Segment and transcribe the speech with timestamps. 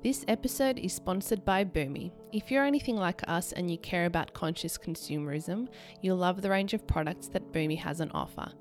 [0.00, 2.12] This episode is sponsored by Bhumi.
[2.32, 5.66] If you're anything like us and you care about conscious consumerism,
[6.00, 8.52] you'll love the range of products that Bhumi has on offer.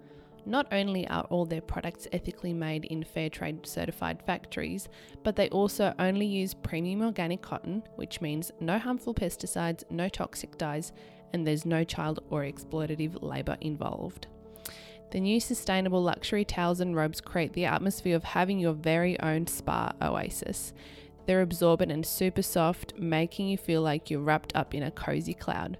[0.48, 4.90] Not only are all their products ethically made in fair trade certified factories,
[5.24, 10.58] but they also only use premium organic cotton, which means no harmful pesticides, no toxic
[10.58, 10.92] dyes,
[11.34, 14.26] and there's no child or exploitative labour involved.
[15.12, 19.46] The new sustainable luxury towels and robes create the atmosphere of having your very own
[19.46, 20.74] spa oasis.
[21.28, 25.34] They're absorbent and super soft, making you feel like you're wrapped up in a cozy
[25.34, 25.78] cloud.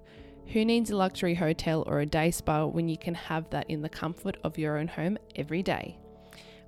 [0.48, 3.82] Who needs a luxury hotel or a day spa when you can have that in
[3.82, 5.98] the comfort of your own home every day?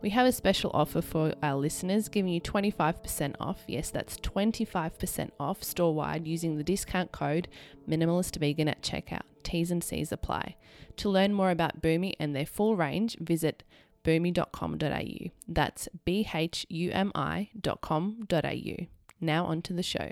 [0.01, 3.63] We have a special offer for our listeners, giving you 25% off.
[3.67, 7.49] Yes, that's 25% off store wide using the discount code
[7.87, 9.23] Minimalist Vegan at checkout.
[9.43, 10.55] T's and C's apply.
[10.97, 13.63] To learn more about Bhumi and their full range, visit
[14.03, 15.31] bhumi.com.au.
[15.47, 18.75] That's B H U M I.com.au.
[19.21, 20.11] Now on to the show.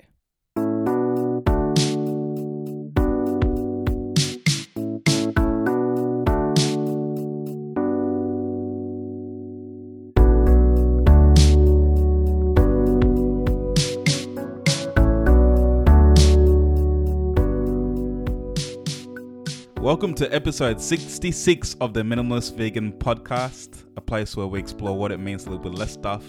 [19.88, 25.10] Welcome to episode 66 of the Minimalist Vegan Podcast, a place where we explore what
[25.12, 26.22] it means to live with less stuff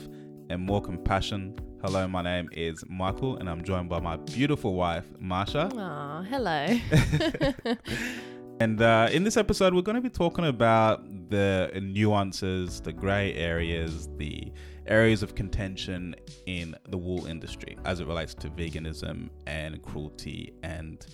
[0.50, 1.60] and more compassion.
[1.84, 5.78] Hello, my name is Michael, and I'm joined by my beautiful wife, Marsha.
[5.78, 7.76] Aw, hello.
[8.62, 13.34] And uh, in this episode, we're going to be talking about the nuances, the grey
[13.36, 14.52] areas, the
[14.86, 16.14] areas of contention
[16.46, 21.06] in the wool industry as it relates to veganism and cruelty and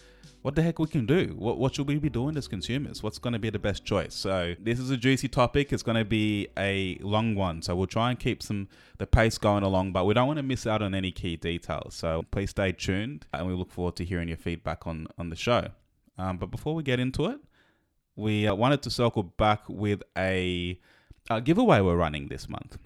[0.45, 1.33] what the heck we can do.
[1.35, 3.01] What, what should we be doing as consumers?
[3.01, 4.13] What's going to be the best choice?
[4.13, 5.73] So this is a juicy topic.
[5.73, 7.63] It's going to be a long one.
[7.63, 8.67] So we'll try and keep some
[8.99, 11.95] the pace going along, but we don't want to miss out on any key details.
[11.95, 15.35] So please stay tuned, and we look forward to hearing your feedback on on the
[15.35, 15.69] show.
[16.15, 17.39] Um, but before we get into it,
[18.15, 20.79] we uh, wanted to circle back with a,
[21.27, 22.77] a giveaway we're running this month.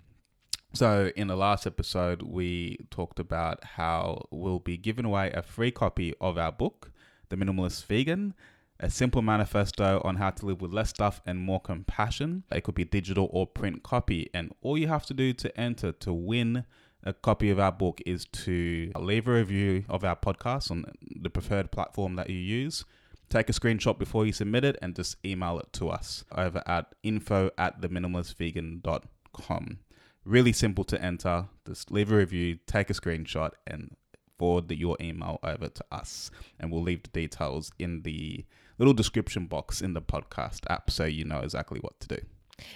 [0.72, 5.72] So, in the last episode, we talked about how we'll be giving away a free
[5.72, 6.94] copy of our book,
[7.30, 8.34] The Minimalist Vegan,
[8.80, 12.44] a simple manifesto on how to live with less stuff and more compassion.
[12.52, 14.30] It could be digital or print copy.
[14.34, 16.66] And all you have to do to enter to win
[17.04, 21.30] a copy of our book is to leave a review of our podcast on the
[21.30, 22.86] preferred platform that you use.
[23.30, 26.94] Take a screenshot before you submit it and just email it to us over at
[27.04, 29.80] info at theminimalistvegan.com.
[30.26, 31.48] Really simple to enter.
[31.66, 33.96] Just leave a review, take a screenshot, and
[34.40, 36.32] forward the, your email over to us.
[36.60, 38.46] And we'll leave the details in the
[38.80, 42.18] little description box in the podcast app so you know exactly what to do.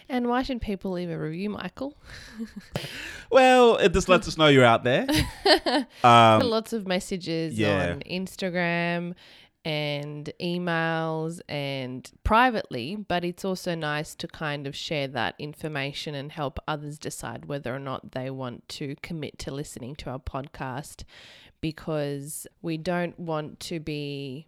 [0.10, 1.98] and why should people leave a review, Michael?
[3.32, 5.08] Well, it just lets us know you're out there.
[6.04, 7.92] Um, lots of messages yeah.
[7.92, 9.16] on Instagram
[9.66, 16.32] and emails and privately, but it's also nice to kind of share that information and
[16.32, 21.06] help others decide whether or not they want to commit to listening to our podcast
[21.64, 24.46] because we don't want to be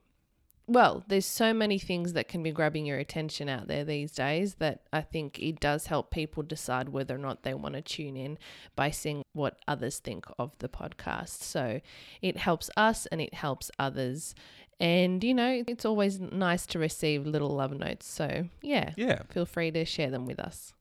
[0.67, 4.55] well, there's so many things that can be grabbing your attention out there these days
[4.55, 8.17] that I think it does help people decide whether or not they want to tune
[8.17, 8.39] in
[8.75, 11.43] by seeing what others think of the podcast.
[11.43, 11.81] So
[12.19, 14.33] it helps us and it helps others.
[14.79, 18.07] And, you know, it's always nice to receive little love notes.
[18.07, 20.73] So, yeah, yeah, feel free to share them with us.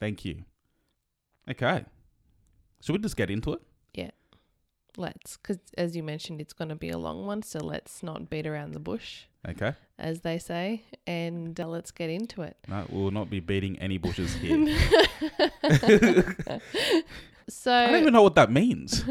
[0.00, 0.44] thank you.
[1.48, 1.84] Okay.
[2.82, 3.62] Should we just get into it?
[4.96, 7.42] Let's, because as you mentioned, it's going to be a long one.
[7.42, 9.72] So let's not beat around the bush, Okay.
[9.98, 12.56] as they say, and uh, let's get into it.
[12.68, 14.66] No, we will not be beating any bushes here.
[17.48, 19.04] so I don't even know what that means.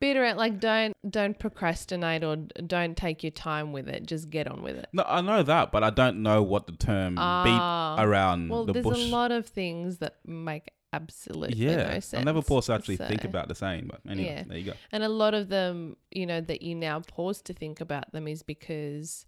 [0.00, 4.46] beat around like don't don't procrastinate or don't take your time with it just get
[4.46, 7.96] on with it No, I know that, but I don't know what the term Ah.
[7.96, 8.98] beat around well the there's bush.
[8.98, 12.96] a lot of things that make absolutely yeah, no sense I never pause to actually
[13.10, 14.42] think about the saying, but anyway, Yeah.
[14.48, 14.72] there you go.
[14.92, 18.26] and a lot of them you know that you now pause to think about them
[18.28, 19.26] is because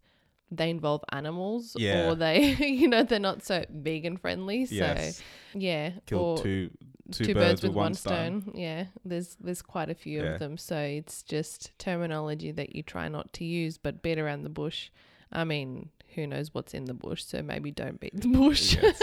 [0.51, 2.07] they involve animals Yeah.
[2.09, 2.39] or they
[2.81, 5.23] you know they're not so vegan friendly so yes,
[5.55, 6.71] yeah kill or two,
[7.11, 8.53] two birds, with one stone.
[8.55, 10.33] Yeah, there's there's quite a few Yeah.
[10.35, 10.57] of them.
[10.59, 14.91] So it's just terminology that you try not to use, but beat around the bush.
[15.33, 17.23] I mean, who knows what's in the bush?
[17.25, 18.77] So maybe don't beat the bush.
[18.83, 19.01] Yes.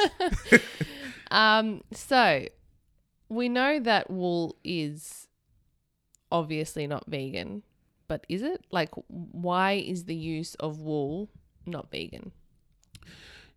[1.32, 1.82] um.
[1.92, 2.46] So
[3.34, 5.28] we know that wool is
[6.32, 7.64] obviously not vegan,
[8.08, 8.66] but is it?
[8.72, 11.30] Like, why is the use of wool
[11.66, 12.32] not vegan?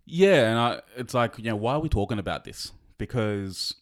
[0.04, 2.72] Yeah, and I, it's like, you know, why are we talking about this?
[2.98, 3.74] Because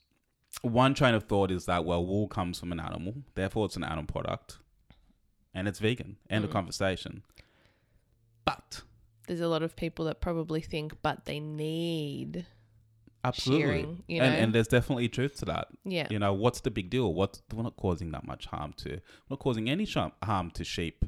[0.63, 3.85] one train of thought is that well, wool comes from an animal, therefore it's an
[3.85, 4.59] animal product,
[5.55, 6.17] and it's vegan.
[6.31, 6.55] End of Mm.
[6.55, 7.23] conversation.
[8.45, 8.83] But
[9.27, 12.47] There's a lot of people that probably think, but they need
[13.25, 14.27] absolutely, you know?
[14.27, 15.69] and, and there's definitely truth to that.
[15.85, 16.07] yeah.
[16.11, 17.13] You know, what's the big deal?
[17.13, 19.01] What we're not causing that much harm to, we're
[19.31, 21.05] not causing any sh- harm to sheep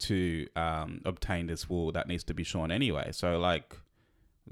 [0.00, 3.10] to um, obtain this wool that needs to be shorn anyway.
[3.12, 3.76] So like,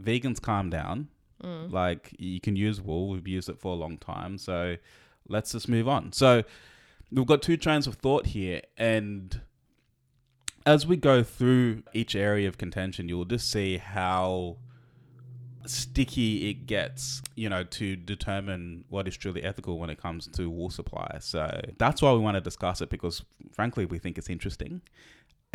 [0.01, 1.09] vegans, calm down.
[1.43, 1.73] Mm.
[1.73, 3.09] Like you can use wool.
[3.09, 4.39] We've used it for a long time.
[4.39, 4.77] So
[5.29, 6.13] let's just move on.
[6.13, 6.45] So
[7.11, 9.41] we've got two trains of thought here, and
[10.65, 14.59] as we go through each area of contention, you'll just see how
[15.67, 20.51] sticky it gets, you know, to determine what is truly ethical when it comes to
[20.51, 21.19] wool supply.
[21.21, 24.83] So that's why we want to discuss it because frankly we think it's interesting.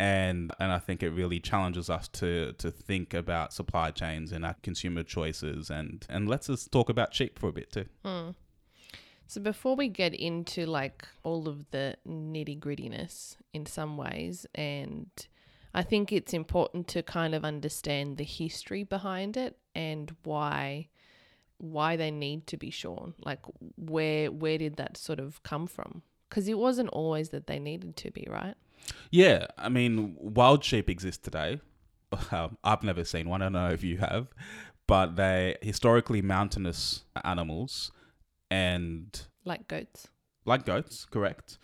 [0.00, 4.44] And and I think it really challenges us to to think about supply chains and
[4.44, 7.86] our consumer choices and and let's just talk about sheep for a bit too.
[8.04, 8.34] Mm.
[9.26, 15.10] So before we get into like all of the nitty grittiness in some ways, and
[15.74, 20.88] I think it's important to kind of understand the history behind it and why
[21.58, 23.14] why they need to be shorn.
[23.24, 23.40] Like
[23.76, 26.02] where where did that sort of come from?
[26.28, 28.54] Because it wasn't always that they needed to be, right?
[29.10, 31.60] Yeah, I mean, wild sheep exist today.
[32.32, 33.42] Um, I've never seen one.
[33.42, 34.28] I don't know if you have,
[34.86, 37.92] but they historically mountainous animals,
[38.50, 39.08] and
[39.44, 40.08] Like goats.
[40.46, 41.58] like goats, correct.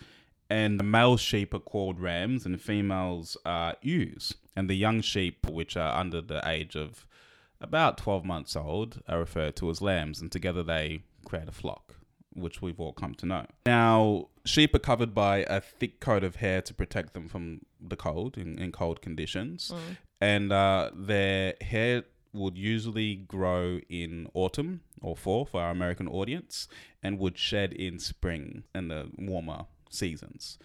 [0.51, 4.35] And the male sheep are called rams, and females are ewes.
[4.55, 7.07] And the young sheep, which are under the age of
[7.65, 11.97] about twelve months old, are referred to as lambs, and together they create a flock,
[12.35, 13.47] which we've all come to know.
[13.67, 17.97] Now, sheep are covered by a thick coat of hair to protect them from the
[17.97, 19.97] cold in, in cold conditions, Mm.
[20.21, 26.67] and uh, their hair would usually grow in autumn or fall for our American audience,
[27.03, 30.59] and would shed in spring and the warmer seasons.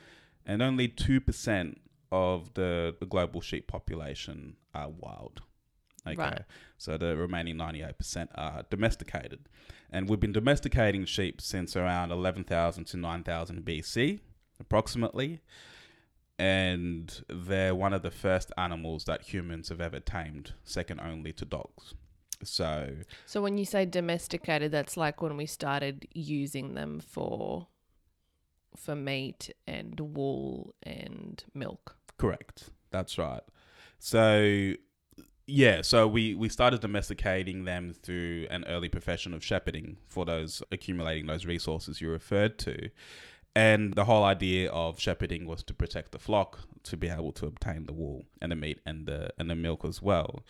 [0.46, 1.80] And only two percent
[2.12, 5.42] of the, the global sheep population are wild.
[6.13, 6.21] Okay.
[6.21, 6.41] Right.
[6.77, 9.50] So the remaining 98% are domesticated.
[9.91, 14.19] And we've been domesticating sheep since around 11,000 to 9,000 BC,
[14.59, 15.41] approximately.
[16.38, 21.45] And they're one of the first animals that humans have ever tamed, second only to
[21.45, 21.95] dogs.
[22.44, 22.95] So,
[23.25, 27.67] So when you say domesticated, that's like when we started using them for
[28.77, 31.97] for meat and wool and milk.
[32.17, 32.69] correct.
[32.91, 33.41] That's right.
[33.97, 34.73] So,
[35.50, 40.62] yeah, so we, we started domesticating them through an early profession of shepherding for those
[40.72, 42.90] accumulating those resources you referred to.
[43.56, 47.48] And the whole idea of shepherding was to protect the flock, to be able to
[47.48, 50.46] obtain the wool and the meat and the and the milk as well.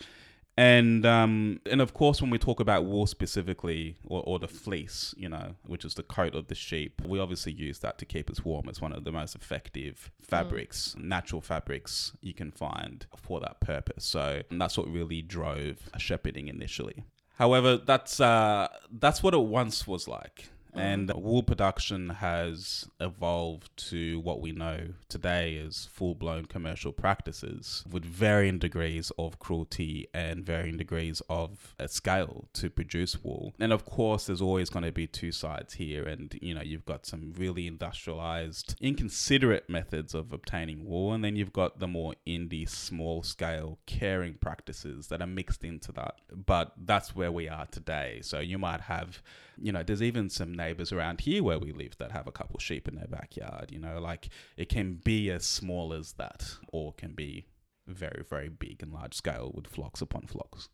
[0.56, 5.14] And um, and of course, when we talk about wool specifically, or, or the fleece,
[5.16, 8.28] you know, which is the coat of the sheep, we obviously use that to keep
[8.28, 8.68] us warm.
[8.68, 14.04] It's one of the most effective fabrics, natural fabrics you can find for that purpose.
[14.04, 17.04] So that's what really drove shepherding initially.
[17.38, 20.50] However, that's uh, that's what it once was like.
[20.74, 27.84] And wool production has evolved to what we know today as full blown commercial practices
[27.90, 33.54] with varying degrees of cruelty and varying degrees of uh, scale to produce wool.
[33.58, 36.04] And of course, there's always going to be two sides here.
[36.04, 41.12] And, you know, you've got some really industrialized, inconsiderate methods of obtaining wool.
[41.12, 45.92] And then you've got the more indie, small scale caring practices that are mixed into
[45.92, 46.16] that.
[46.34, 48.20] But that's where we are today.
[48.22, 49.22] So you might have
[49.60, 52.58] you know, there's even some neighbors around here where we live that have a couple
[52.58, 53.70] sheep in their backyard.
[53.70, 57.46] You know, like it can be as small as that, or can be
[57.86, 60.68] very, very big and large scale with flocks upon flocks.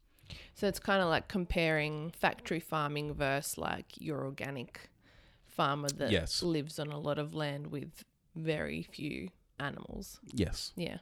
[0.55, 4.91] So it's kind of like comparing factory farming versus like your organic
[5.45, 6.43] farmer that Yes.
[6.43, 8.03] lives on a lot of land with
[8.35, 9.29] very few
[9.59, 10.21] animals.
[10.33, 10.73] Yes.
[10.77, 10.99] Yeah.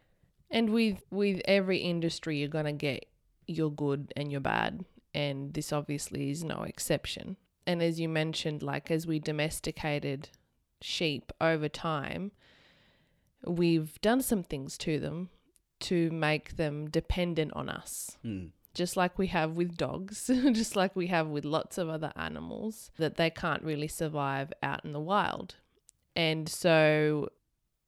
[0.50, 3.06] And with with every industry you're going to get
[3.46, 7.36] your good and your bad and this obviously is no exception.
[7.66, 10.28] And as you mentioned like as we domesticated
[10.80, 12.32] sheep over time
[13.46, 15.28] we've done some things to them
[15.80, 18.50] to make them dependent on us Mm.
[18.74, 22.90] just like we have with dogs, just like we have with lots of other animals,
[22.98, 25.56] that they can't really survive out in the wild.
[26.16, 27.28] And so,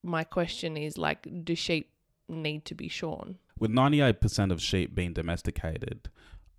[0.03, 1.91] my question is like, do sheep
[2.29, 3.39] need to be shorn?
[3.59, 6.09] With 98% of sheep being domesticated,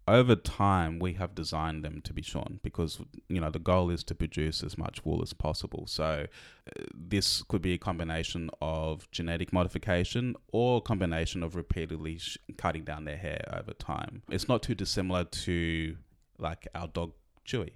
[0.07, 4.03] over time we have designed them to be shorn because you know the goal is
[4.05, 5.85] to produce as much wool as possible.
[5.87, 6.27] So
[6.67, 12.37] uh, this could be a combination of genetic modification or a combination of repeatedly sh-
[12.57, 14.21] cutting down their hair over time.
[14.29, 15.97] It's not too dissimilar to
[16.39, 17.13] like our dog
[17.45, 17.71] chewy.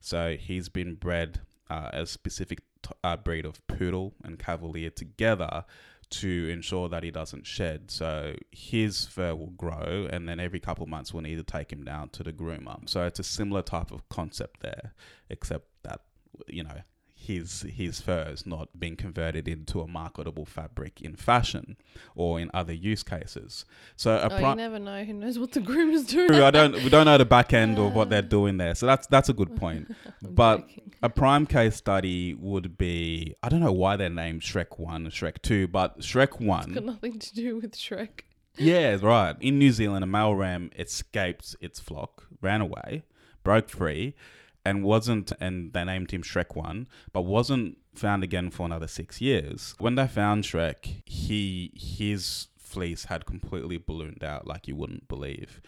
[0.00, 5.64] So he's been bred uh, a specific t- uh, breed of poodle and cavalier together
[6.08, 7.90] to ensure that he doesn't shed.
[7.90, 11.84] So his fur will grow, and then every couple months we'll need to take him
[11.84, 12.88] down to the groomer.
[12.88, 14.94] So it's a similar type of concept there,
[15.30, 16.02] except that
[16.46, 16.80] you know
[17.26, 21.76] his his fur is not being converted into a marketable fabric in fashion
[22.14, 23.64] or in other use cases.
[23.96, 25.04] So a oh, pri- you never know.
[25.04, 26.28] Who knows what the groomers do?
[26.28, 28.74] True, I don't we don't know the back end or what they're doing there.
[28.74, 29.94] So that's that's a good point.
[30.22, 30.92] But joking.
[31.02, 35.42] a prime case study would be I don't know why they're named Shrek 1 Shrek
[35.42, 38.20] 2, but Shrek one got nothing to do with Shrek.
[38.56, 39.36] Yeah, right.
[39.40, 43.04] In New Zealand a male ram escaped its flock, ran away,
[43.42, 44.14] broke free
[44.66, 49.20] and wasn't and they named him Shrek 1, but wasn't found again for another 6
[49.20, 49.74] years.
[49.78, 55.60] When they found Shrek, he his fleece had completely ballooned out like you wouldn't believe.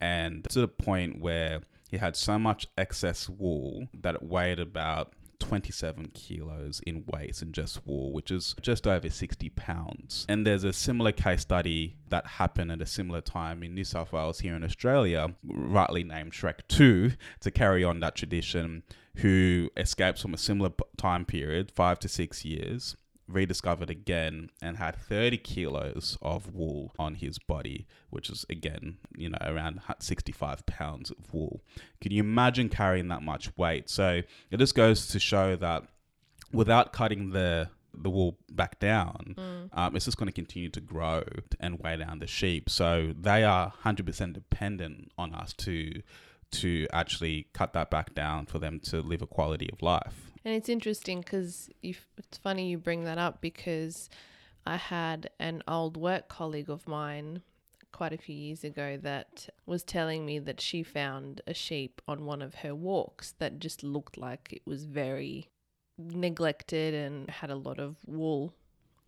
[0.00, 5.14] And to the point where he had so much excess wool that it weighed about
[5.42, 10.24] 27 kilos in weight in just wool, which is just over 60 pounds.
[10.28, 14.12] And there's a similar case study that happened at a similar time in New South
[14.12, 18.82] Wales here in Australia, rightly named Shrek 2, to carry on that tradition,
[19.16, 22.96] who escapes from a similar time period, five to six years.
[23.28, 29.28] Rediscovered again and had 30 kilos of wool on his body, which is again, you
[29.30, 31.62] know, around 65 pounds of wool.
[32.00, 33.88] Can you imagine carrying that much weight?
[33.88, 35.84] So it just goes to show that
[36.52, 39.34] without cutting the the wool back down,
[39.74, 41.22] um, it's just going to continue to grow
[41.60, 42.70] and weigh down the sheep.
[42.70, 46.02] So they are 100% dependent on us to
[46.52, 50.31] to actually cut that back down for them to live a quality of life.
[50.44, 54.08] And it's interesting because it's funny you bring that up because
[54.66, 57.42] I had an old work colleague of mine
[57.92, 62.24] quite a few years ago that was telling me that she found a sheep on
[62.24, 65.48] one of her walks that just looked like it was very
[65.98, 68.54] neglected and had a lot of wool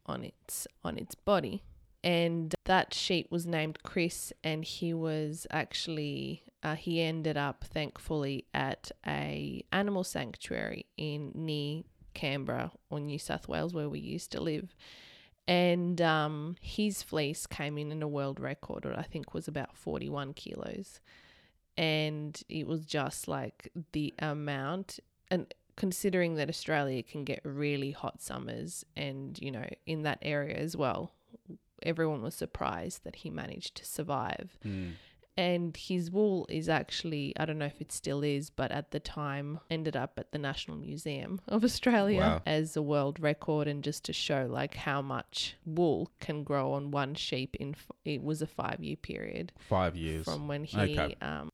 [0.06, 1.62] on its on its body.
[2.02, 8.46] And that sheep was named Chris and he was actually uh, he ended up thankfully
[8.54, 11.82] at a animal sanctuary in near
[12.14, 14.74] Canberra or New South Wales where we used to live.
[15.46, 19.76] And um, his fleece came in in a world record or I think was about
[19.76, 21.00] 41 kilos.
[21.76, 28.22] And it was just like the amount and considering that Australia can get really hot
[28.22, 31.10] summers and you know in that area as well
[31.82, 34.56] everyone was surprised that he managed to survive
[35.36, 39.00] and his wool is actually I don't know if it still is, but at the
[39.00, 42.42] time ended up at the National Museum of Australia Wow.
[42.46, 46.90] as a world record, and just to show like how much wool can grow on
[46.90, 50.24] one sheep in f- it was a five year period Five years.
[50.24, 51.16] from when he Okay.
[51.20, 51.50] um,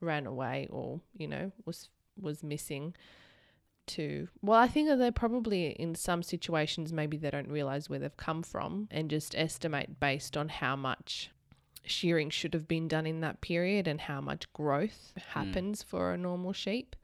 [0.00, 1.88] ran away or you know was
[2.20, 2.94] was missing
[3.86, 7.98] to well i think that they're probably in some situations maybe they don't realize where
[7.98, 11.30] they've come from and just estimate based on how much
[11.84, 15.38] shearing should have been done in that period and how much growth hmm.
[15.40, 16.94] happens for a normal sheep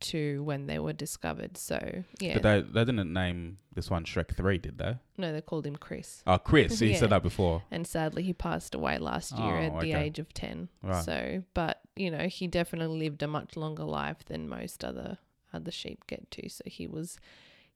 [0.00, 4.34] to when they were discovered so yeah But they, they didn't name this one Shrek
[4.36, 4.96] 3, did they?
[5.16, 6.80] no they called him chris Oh, Chris.
[6.80, 6.98] You Yeah.
[6.98, 7.62] said that before.
[7.70, 11.04] and sadly he passed away last year Oh, at the age of 10 Right.
[11.04, 15.18] so but you know he definitely lived a much longer life than most other
[15.52, 17.18] other sheep get to so he was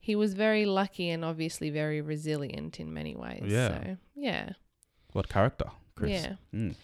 [0.01, 3.69] he was very lucky and obviously very resilient in many ways Yeah.
[3.69, 4.51] so yeah
[5.13, 5.71] What character?
[5.99, 6.11] Chris.
[6.11, 6.75] yeah Mm.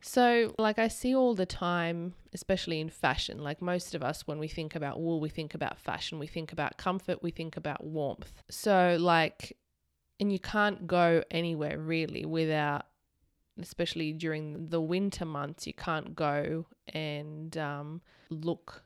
[0.00, 4.38] so, like, I see all the time, especially in fashion, like most of us, when
[4.38, 7.84] we think about wool, we think about fashion, we think about comfort, we think about
[7.84, 8.42] warmth.
[8.50, 9.56] So, like,
[10.20, 12.86] and you can't go anywhere really without,
[13.60, 18.84] especially during the winter months, you can't go and um, look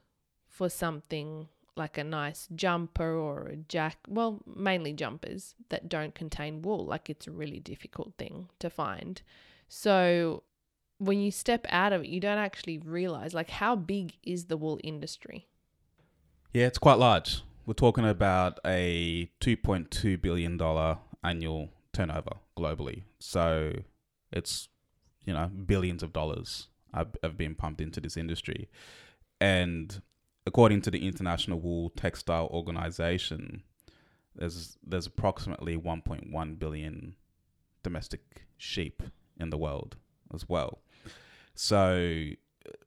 [0.48, 6.60] for something like a nice jumper or a jack well mainly jumpers that don't contain
[6.60, 9.22] wool like it's a really difficult thing to find
[9.68, 10.42] so
[10.98, 14.56] when you step out of it, you don't actually realize like how big is the
[14.56, 15.46] wool industry.
[16.52, 17.42] Yeah, it's quite large.
[17.66, 20.60] We're talking about a $2.2 billion
[21.22, 23.02] annual turnover globally.
[23.18, 23.72] So
[24.32, 24.68] it's,
[25.24, 28.68] you know, billions of dollars have, have been pumped into this industry.
[29.40, 30.00] And
[30.46, 33.62] according to the International Wool Textile Organization,
[34.34, 37.16] there's there's approximately 1.1 billion
[37.82, 39.02] domestic sheep
[39.38, 39.96] in the world
[40.34, 40.80] as well.
[41.54, 42.24] So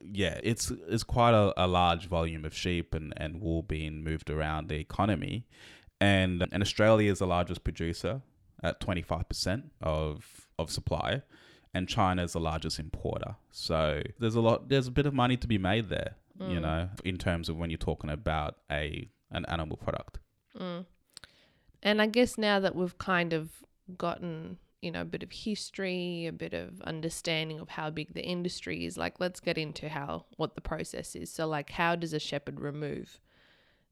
[0.01, 4.29] yeah, it's it's quite a, a large volume of sheep and, and wool being moved
[4.29, 5.47] around the economy.
[5.99, 8.21] And and Australia is the largest producer
[8.63, 11.23] at 25% of of supply
[11.73, 13.35] and China is the largest importer.
[13.51, 16.89] So there's a lot there's a bit of money to be made there, you know,
[17.03, 20.19] in terms of when you're talking about a an animal product.
[20.59, 20.85] Mm.
[21.83, 23.49] And I guess now that we've kind of
[23.97, 28.23] gotten, you know, a bit of history, a bit of understanding of how big the
[28.23, 31.31] industry is, like let's get into how what the process is.
[31.31, 33.19] So like how does a shepherd remove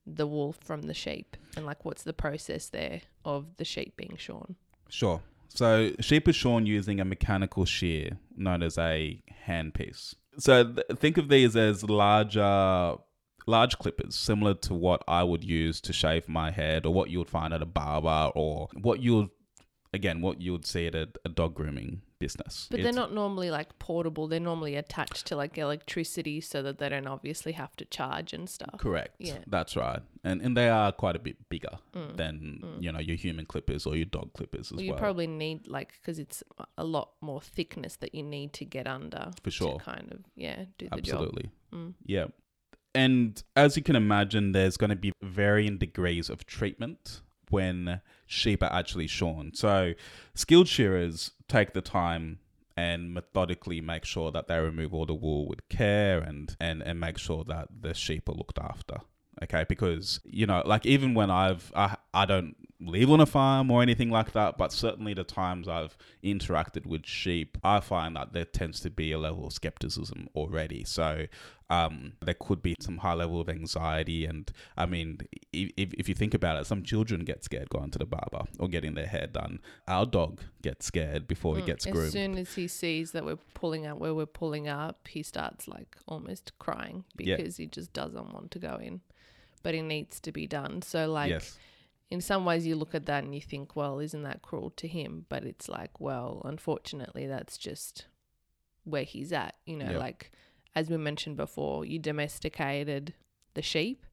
[0.06, 1.38] the wolf from the sheep?
[1.56, 4.56] And like what's the process there of the sheep being shorn?
[4.90, 5.22] Sure.
[5.50, 10.16] So sheep are shorn using a mechanical shear known as a handpiece.
[10.38, 12.98] So th- think of these as larger
[13.46, 17.18] large clippers similar to what I would use to shave my head or what you
[17.18, 19.30] would find at a barber or what you would
[19.94, 22.68] again what you would see at a, a dog grooming business.
[22.70, 24.28] But It's- they're not normally like portable.
[24.28, 28.50] They're normally attached to like electricity so that they don't obviously have to charge and
[28.50, 28.78] stuff.
[28.78, 29.16] Correct.
[29.20, 29.38] Yeah.
[29.48, 30.02] That's right.
[30.24, 32.18] And and they are quite a bit bigger Mm.
[32.18, 34.86] than, you know, your human clippers or your dog clippers as Well, well.
[34.96, 36.44] you probably need like because it's
[36.78, 39.80] a lot more thickness that you need to get under For sure.
[39.80, 41.44] to kind of yeah do the Absolutely.
[41.44, 41.52] job.
[41.80, 41.94] Mm.
[42.06, 42.26] Yeah.
[42.96, 48.64] And as you can imagine, there's going to be varying degrees of treatment when sheep
[48.64, 49.54] are actually shorn.
[49.54, 49.94] So,
[50.34, 52.40] skilled shearers take the time
[52.78, 57.00] and methodically make sure that they remove all the wool with care and, and, and
[57.00, 59.00] make sure that the sheep are looked after.
[59.44, 63.70] Okay, because you know, like even when I've I, I don't live on a farm
[63.72, 68.32] or anything like that, but certainly the times I've interacted with sheep, I find that
[68.34, 70.86] there tends to be a level of skepticism already.
[70.86, 71.26] So
[71.70, 75.20] um, there could be some high level of anxiety, and I mean,
[75.54, 78.68] if, if you think about it, some children get scared going to the barber or
[78.68, 79.60] getting their hair done.
[79.88, 83.38] Our dog gets scared before he gets groomed as soon as he sees that we're
[83.54, 87.36] pulling up where we're pulling up, he starts like almost crying Yeah.
[87.36, 89.02] because he just doesn't want to go in,
[89.64, 90.82] but it needs to be done.
[90.82, 91.58] So like yes,
[92.10, 94.88] in some ways you look at that and you think, well, isn't that cruel to
[94.88, 95.26] him?
[95.30, 98.06] But it's like, well, unfortunately, that's just
[98.84, 99.56] where he's at.
[99.66, 99.98] You know, Yeah.
[99.98, 100.32] like
[100.76, 103.14] as we mentioned before, you domesticated
[103.54, 104.06] the sheep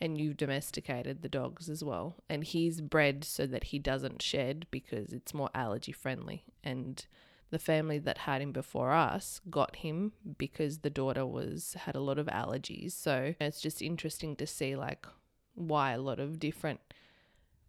[0.00, 2.16] and you've domesticated the dogs as well.
[2.28, 6.44] And he's bred so that he doesn't shed because it's more allergy friendly.
[6.62, 7.04] And
[7.54, 12.00] the family that had him before us got him because the daughter was had a
[12.00, 12.90] lot of allergies.
[12.90, 15.06] So it's just interesting to see like
[15.54, 16.80] why a lot of different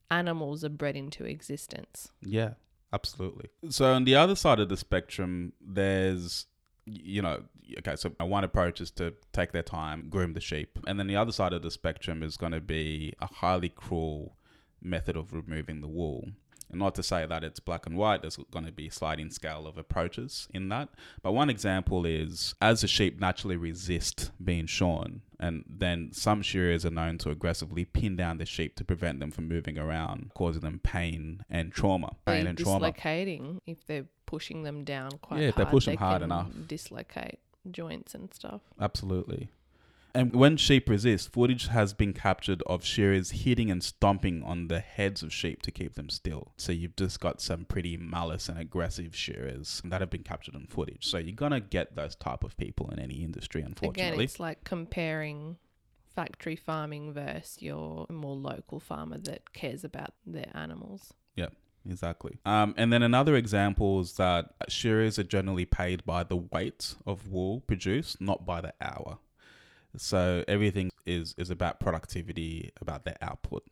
[0.10, 2.10] animals are bred into existence.
[2.24, 2.54] Yeah,
[2.92, 3.50] absolutely.
[3.70, 6.48] So on the other side of the spectrum, there's
[6.88, 7.44] you know,
[7.80, 10.80] okay, so one approach is to take their time, groom the sheep.
[10.88, 14.36] And then the other side of the spectrum is going to be a highly cruel
[14.82, 16.30] method of removing the wool.
[16.70, 19.30] And not to say that it's black and white, there's going to be a sliding
[19.30, 20.90] scale of approaches in that.
[21.22, 26.86] But one example is as the sheep naturally resist being shorn, and then some shearers
[26.86, 30.62] are known to aggressively pin down the sheep to prevent them from moving around, causing
[30.62, 32.16] them pain and trauma.
[32.26, 32.92] Pain They're and trauma.
[32.92, 36.50] dislocating if they're pushing them down quite Yeah, if they push them hard enough.
[36.68, 38.62] Dislocate joints and stuff.
[38.80, 39.50] Absolutely.
[40.16, 44.80] And when sheep resist, footage has been captured of shearers hitting and stomping on the
[44.80, 46.54] heads of sheep to keep them still.
[46.56, 50.68] So you've just got some pretty malice and aggressive shearers that have been captured on
[50.68, 51.06] footage.
[51.06, 54.14] So you're gonna get those type of people in any industry, unfortunately.
[54.14, 55.58] Again, it's like comparing
[56.16, 61.14] factory farming versus your more local farmer that cares about their animals.
[61.36, 61.50] Yeah.
[61.88, 62.40] Exactly.
[62.46, 67.28] Um, and then another example is that shearers are generally paid by the weight of
[67.28, 69.20] wool produced, not by the hour.
[70.02, 73.64] So everything is, is about productivity, about their output.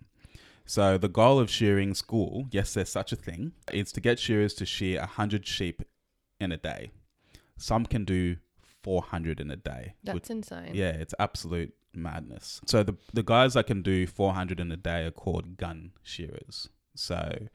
[0.65, 4.53] So the goal of shearing school, yes, there's such a thing, is to get shearers
[4.55, 5.81] to shear 100 sheep
[6.39, 6.91] in a day.
[7.57, 8.37] Some can do
[8.81, 9.93] 400 in a day.
[10.03, 10.71] which- That's insane.
[10.73, 12.59] yeah, it's absolute madness.
[12.65, 16.69] So the the guys that can do 400 in a day are called gun shearers.
[16.95, 17.47] So,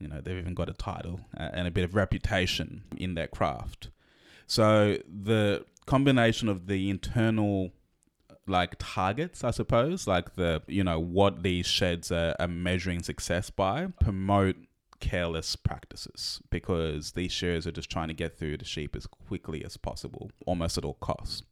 [0.00, 3.28] you know, they've even got a title uh, and a bit of reputation in their
[3.28, 3.90] craft.
[4.46, 7.70] So the combination of the internal
[8.46, 13.50] like targets, I suppose, like the you know what these sheds are, are measuring success
[13.50, 14.56] by, promote
[15.00, 19.64] careless practices because these shearers are just trying to get through the sheep as quickly
[19.64, 21.42] as possible, almost at all costs.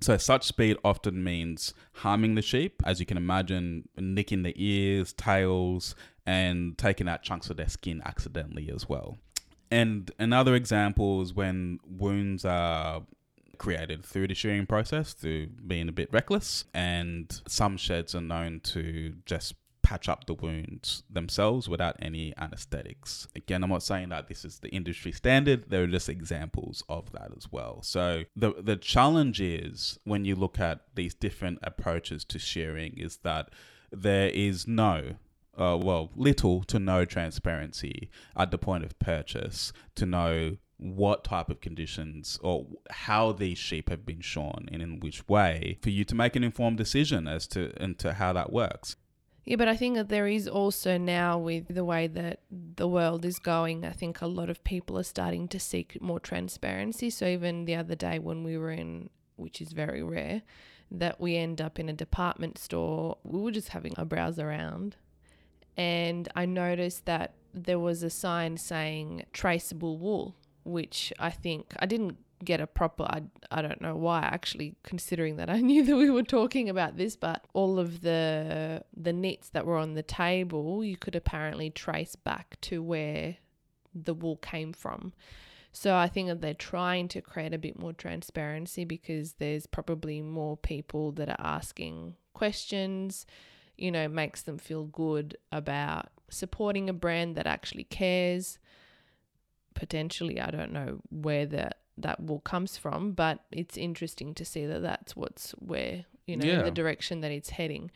[0.00, 5.12] So, such speed often means harming the sheep, as you can imagine, nicking the ears,
[5.12, 5.94] tails,
[6.26, 9.16] and taking out chunks of their skin accidentally as well.
[9.70, 13.02] And another example is when wounds are
[13.58, 18.60] created through the shearing process, through being a bit reckless, and some sheds are known
[18.60, 19.54] to just
[19.86, 23.28] patch up the wounds themselves without any anesthetics.
[23.36, 25.70] Again, I'm not saying that this is the industry standard.
[25.70, 27.82] There are just examples of that as well.
[27.82, 33.18] So the the challenge is when you look at these different approaches to shearing is
[33.18, 33.50] that
[33.92, 35.14] there is no
[35.56, 41.48] uh, well, little to no transparency at the point of purchase to know what type
[41.48, 46.04] of conditions or how these sheep have been shorn and in which way for you
[46.04, 48.96] to make an informed decision as to into how that works.
[49.44, 53.24] Yeah, but I think that there is also now with the way that the world
[53.24, 57.10] is going, I think a lot of people are starting to seek more transparency.
[57.10, 60.42] So even the other day when we were in, which is very rare,
[60.90, 64.96] that we end up in a department store, we were just having a browse around
[65.76, 71.86] and I noticed that there was a sign saying traceable wool, which I think I
[71.86, 75.96] didn't get a proper I, I don't know why actually considering that I knew that
[75.96, 80.02] we were talking about this but all of the the knits that were on the
[80.02, 83.36] table you could apparently trace back to where
[83.94, 85.14] the wool came from.
[85.72, 90.20] So I think that they're trying to create a bit more transparency because there's probably
[90.22, 93.26] more people that are asking questions
[93.76, 98.58] you know makes them feel good about supporting a brand that actually cares
[99.76, 104.66] potentially I don't know where that that will comes from, but it's interesting to see
[104.66, 106.62] that that's what's where you know Yeah.
[106.62, 107.90] the direction that it's heading.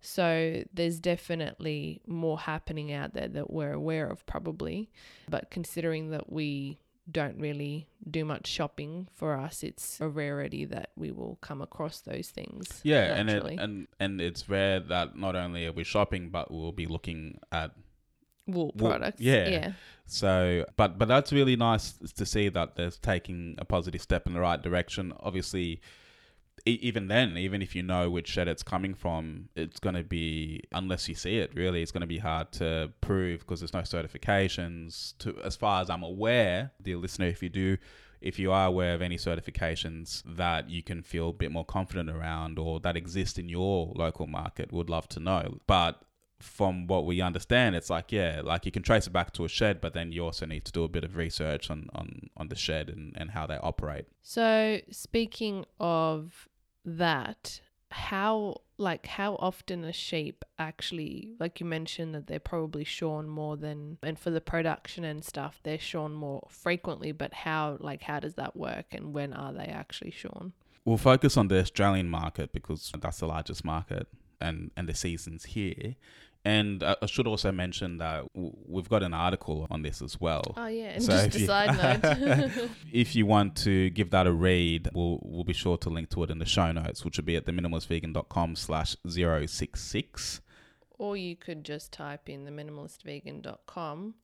[0.00, 4.90] So there's definitely more happening out there that we're aware of, probably.
[5.30, 6.78] But considering that we
[7.10, 12.00] don't really do much shopping for us, it's a rarity that we will come across
[12.00, 12.80] those things.
[12.82, 16.72] Yeah, and it, and and it's rare that not only are we shopping, but we'll
[16.72, 17.72] be looking at
[18.46, 19.20] wool wool- products.
[19.20, 19.48] yeah.
[19.48, 19.72] yeah,
[20.06, 24.34] So, but but that's really nice to see that there's taking a positive step in
[24.34, 25.12] the right direction.
[25.20, 25.80] Obviously,
[26.66, 30.02] e- even then, even if you know which shed it's coming from, it's going to
[30.04, 31.52] be unless you see it.
[31.54, 35.16] Really, it's going to be hard to prove because there's no certifications.
[35.18, 37.76] To as far as I'm aware, dear listener, if you do.
[38.20, 42.08] If you are aware of any certifications that you can feel a bit more confident
[42.08, 45.58] around or that exist in your local market, would love to know.
[45.66, 46.00] But
[46.42, 49.48] from what we understand, it's like yeah, like you can trace it back to a
[49.48, 52.48] shed, but then you also need to do a bit of research on on, on
[52.48, 54.06] the shed and, and how they operate.
[54.22, 56.48] So speaking of
[56.84, 63.28] that, how like how often a sheep actually like you mentioned that they're probably shorn
[63.28, 68.02] more than and for the production and stuff they're shorn more frequently, but how like
[68.02, 70.52] how does that work and when are they actually shorn?
[70.84, 74.08] We'll focus on the Australian market because that's the largest market
[74.40, 75.94] and and the seasons here.
[76.44, 80.20] And uh, I I should also mention that we've got an article on this as
[80.20, 80.42] well.
[80.56, 82.68] Oh yeah, and So just a you- side note.
[82.92, 86.22] if you want to give that a read, we'll we'll be sure to link to
[86.24, 90.40] it in the show notes, which will be at theminimalistvegan.com slash 066.
[90.98, 94.14] or you could just type in the minimalistvegan.com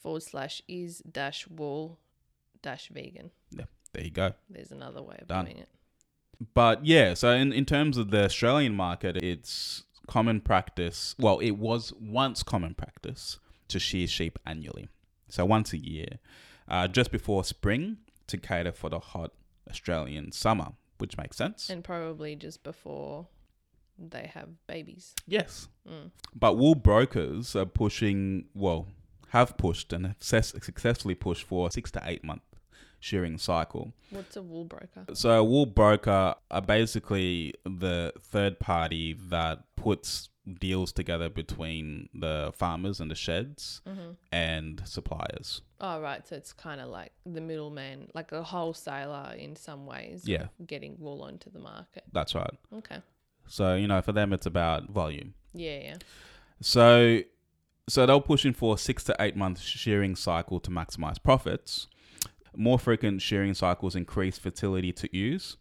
[0.00, 1.98] forward slash is dash wool
[2.62, 3.30] dash vegan.
[3.50, 4.34] Yeah, there you go.
[4.50, 5.46] There's another way of Done.
[5.46, 5.68] doing it.
[6.54, 11.14] But yeah, so in, in terms of the Australian market, it's common practice.
[11.18, 13.38] Well, it was once common practice
[13.68, 14.88] to shear sheep annually.
[15.28, 16.18] So once a year,
[16.68, 19.32] uh, just before spring to cater for the hot
[19.68, 21.70] Australian summer, which makes sense.
[21.70, 23.26] And probably just before
[23.98, 25.14] they have babies.
[25.26, 25.68] yes.
[25.88, 26.10] Mm.
[26.34, 28.88] But wool brokers are pushing, well,
[29.28, 32.42] have pushed and have success- successfully pushed for six to eight month
[33.02, 33.92] shearing cycle.
[34.10, 35.04] What's a wool broker?
[35.14, 40.28] So a wool broker are basically the third party that puts
[40.60, 44.12] deals together between the farmers and the sheds Mm-hmm.
[44.32, 45.62] and suppliers.
[45.80, 46.26] Oh, right.
[46.26, 50.26] So it's kind of like the middleman, like a wholesaler in some ways.
[50.26, 50.46] Yeah.
[50.66, 52.04] Getting wool onto the market.
[52.12, 52.54] That's right.
[52.78, 52.98] Okay.
[53.46, 55.34] So, you know, for them it's about volume.
[55.54, 55.96] Yeah, yeah.
[56.60, 57.20] So
[57.88, 61.88] so they're pushing for a six to eight month shearing cycle to maximize profits.
[62.56, 65.56] More frequent shearing cycles increase fertility to ewes.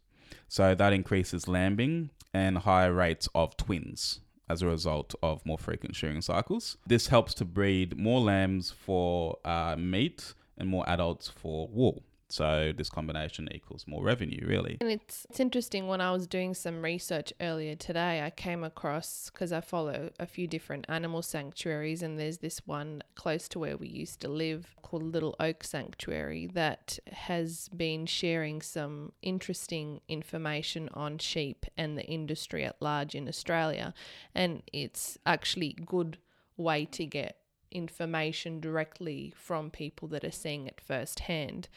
[0.48, 5.96] So that increases lambing and higher rates of twins as a result of more frequent
[5.96, 6.78] shearing cycles.
[6.86, 12.04] This helps to breed more lambs for uh, meat and more adults for wool.
[12.32, 14.78] So this combination equals more revenue, really.
[14.82, 19.30] And it's it's interesting when I was doing some research earlier today, I came across
[19.30, 23.78] because I follow a few different animal sanctuaries, and there's this one close to where
[23.78, 30.90] we used to live called Little Oak Sanctuary that has been sharing some interesting information
[30.94, 33.94] on sheep and the industry at large in Australia,
[34.34, 36.18] and it's actually good
[36.58, 37.38] way to get
[37.72, 41.68] information directly from people that are seeing it firsthand.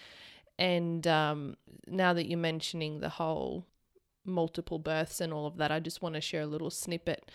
[0.59, 3.67] And um, now that you're mentioning the whole
[4.25, 7.31] multiple births and all of that, I just want to share a little snippet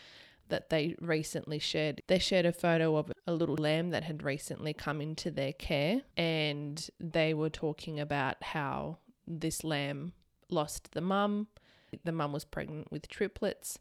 [0.50, 2.02] that they recently shared.
[2.08, 6.02] They shared a photo of a little lamb that had recently come into their care,
[6.18, 10.14] and they were talking about how this lamb
[10.50, 11.48] lost the mum.
[12.04, 13.78] The mum was pregnant with triplets.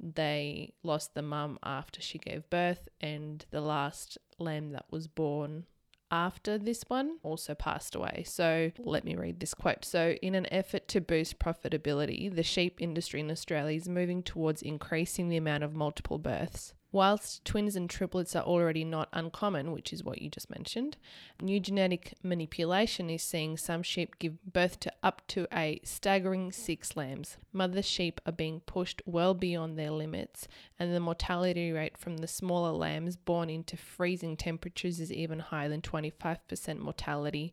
[0.00, 5.66] They lost the mum after she gave birth, and the last lamb that was born
[6.10, 8.24] after this one also passed away.
[8.26, 9.84] So let me read this quote.
[9.84, 14.62] So, in an effort to boost profitability, the sheep industry in Australia is moving towards
[14.62, 16.74] increasing the amount of multiple births.
[16.90, 20.96] Whilst twins and triplets are already not uncommon, which is what you just mentioned,
[21.40, 26.96] new genetic manipulation is seeing some sheep give birth to up to a staggering six
[26.96, 27.36] lambs.
[27.52, 30.48] Mother sheep are being pushed well beyond their limits,
[30.78, 35.68] and the mortality rate from the smaller lambs born into freezing temperatures is even higher
[35.68, 37.52] than 25% mortality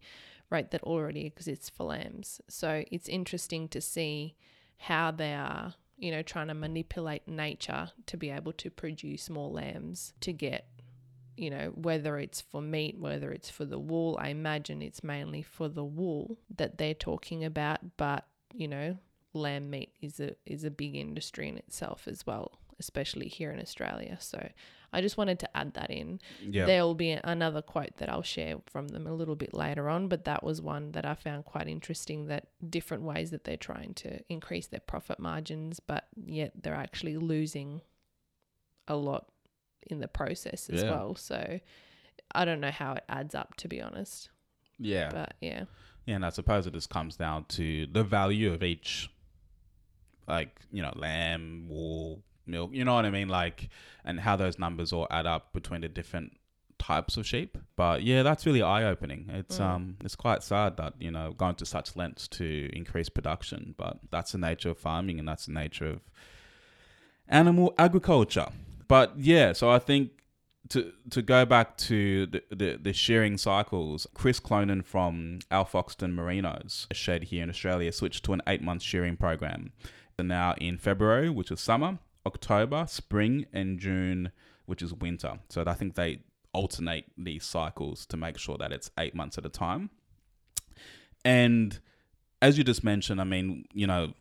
[0.49, 2.39] rate that already exists for lambs.
[2.47, 4.35] So it's interesting to see
[4.77, 9.49] how they are you know, trying to manipulate nature to be able to produce more
[9.49, 10.67] lambs to get,
[11.37, 14.17] you know, whether it's for meat, whether it's for the wool.
[14.19, 18.97] I imagine it's mainly for the wool that they're talking about, but, you know,
[19.33, 23.59] lamb meat is a is a big industry in itself as well, especially here in
[23.59, 24.17] Australia.
[24.19, 24.49] So
[24.95, 26.19] I just wanted to add that in.
[26.41, 26.65] Yeah.
[26.65, 30.07] There will be another quote that I'll share from them a little bit later on,
[30.07, 33.93] but that was one that I found quite interesting that different ways that they're trying
[33.95, 37.81] to increase their profit margins, but yet they're actually losing
[38.87, 39.27] a lot
[39.87, 40.91] in the process as Yeah.
[40.91, 41.15] well.
[41.15, 41.59] So
[42.33, 44.29] I don't know how it adds up to be honest.
[44.79, 45.09] Yeah.
[45.11, 45.65] But yeah.
[46.05, 49.09] Yeah, and I suppose it just comes down to the value of each,
[50.27, 52.71] like you know, lamb, wool, milk.
[52.73, 53.27] You know what I mean?
[53.29, 53.69] Like,
[54.03, 56.37] and how those numbers all add up between the different
[56.77, 57.57] types of sheep.
[57.75, 59.29] But yeah, that's really eye opening.
[59.33, 59.63] It's Mm.
[59.63, 63.99] um, it's quite sad that you know going to such lengths to increase production, but
[64.11, 66.01] that's the nature of farming, and that's the nature of
[67.27, 68.47] animal agriculture.
[68.87, 70.11] But yeah, so I think
[70.69, 76.87] to to go back to the, the, the shearing cycles, Chris Clonan from Alfoxton Merinos,
[76.91, 79.71] a shed here in Australia, switched to an eight month shearing program.
[80.17, 84.31] And now in February, which is summer, October, spring, and June,
[84.65, 85.39] which is winter.
[85.49, 86.21] So I think they
[86.53, 89.89] alternate these cycles to make sure that it's eight months at a time.
[91.23, 91.79] And
[92.41, 94.13] as you just mentioned, I mean, you know,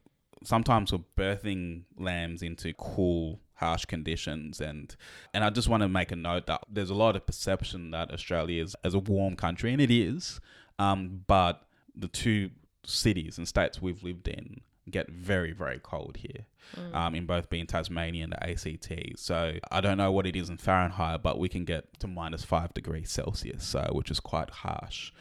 [0.42, 4.94] sometimes we're birthing lambs into cool, harsh conditions, and
[5.32, 8.10] and I just want to make a note that there's a lot of perception that
[8.12, 10.40] Australia is as a warm country, and it is,
[10.78, 12.50] um, but the two
[12.84, 16.46] cities and states we've lived in get very very cold here
[16.92, 19.18] um, in both being Tasmania and the ACT.
[19.18, 22.44] So I don't know what it is in Fahrenheit, but we can get to minus
[22.44, 25.12] five degrees Celsius, so which is quite harsh.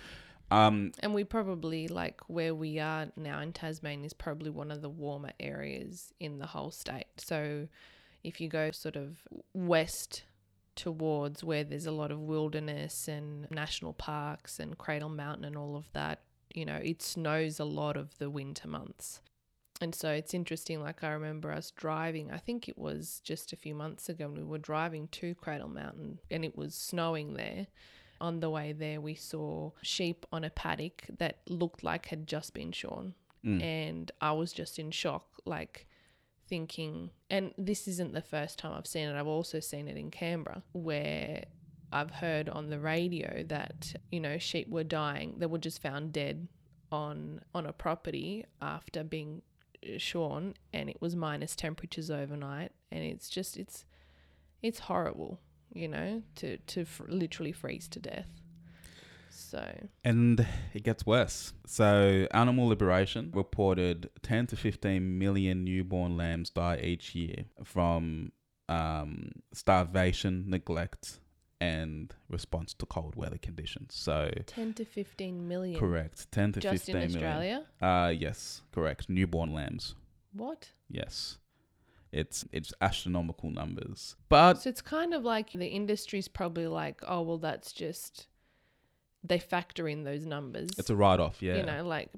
[0.51, 4.81] Um, And we probably like where we are now in Tasmania is probably one of
[4.81, 7.07] the warmer areas in the whole state.
[7.17, 7.67] So
[8.23, 9.17] if you go sort of
[9.53, 10.23] west
[10.75, 15.75] towards where there's a lot of wilderness and national parks and Cradle Mountain and all
[15.75, 16.21] of that,
[16.53, 19.21] you know, it snows a lot of the winter months.
[19.83, 20.81] And so it's interesting.
[20.81, 24.37] Like, I remember us driving, I think it was just a few months ago, and
[24.37, 27.67] we were driving to Cradle Mountain and it was snowing there.
[28.21, 32.53] On the way there, we saw sheep on a paddock that looked like had just
[32.53, 33.13] been shorn.
[33.45, 35.85] mm, And I was just in shock, like
[36.47, 40.11] thinking, and this isn't the first time I've seen it, I've also seen it in
[40.11, 41.43] Canberra, where
[41.91, 45.35] I've heard on the radio that, you know, sheep were dying.
[45.39, 46.47] They were just found dead
[46.93, 49.41] on on a property after being
[49.97, 53.85] shorn and it was minus temperatures overnight and it's just it's
[54.61, 55.39] it's horrible,
[55.73, 58.29] you know, to to literally freeze to death.
[59.29, 61.53] So, And it gets worse.
[61.65, 68.31] So, Animal Liberation reported 10 to 15 million newborn lambs die each year from
[68.69, 71.19] um, starvation, neglect,
[71.63, 73.93] and response to cold weather conditions.
[73.95, 76.31] So, 10 to 15 million correct.
[76.31, 77.15] 10 to just 15 in million.
[77.23, 77.65] Australia?
[77.81, 79.09] Uh, yes, correct.
[79.09, 79.95] Newborn lambs.
[80.33, 80.71] What?
[80.89, 81.37] Yes.
[82.11, 84.15] It's it's astronomical numbers.
[84.29, 88.27] But So it's kind of like the industry's probably like, oh, well, that's just,
[89.23, 90.69] they factor in those numbers.
[90.77, 91.57] it's a write off, yeah.
[91.57, 92.09] You know, like,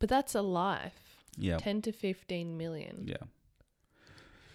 [0.00, 0.98] but that's a life.
[1.36, 1.58] yeah.
[1.58, 3.04] 10 to 15 million.
[3.06, 3.24] Yeah.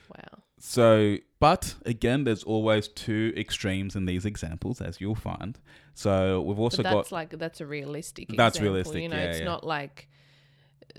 [0.10, 0.44] Wow.
[0.66, 5.60] So, but again, there's always two extremes in these examples, as you'll find.
[5.94, 9.18] So we've also But got that's like, that's a realistic That's example, realistic, You know,
[9.18, 9.46] yeah, it's yeah.
[9.46, 10.08] not like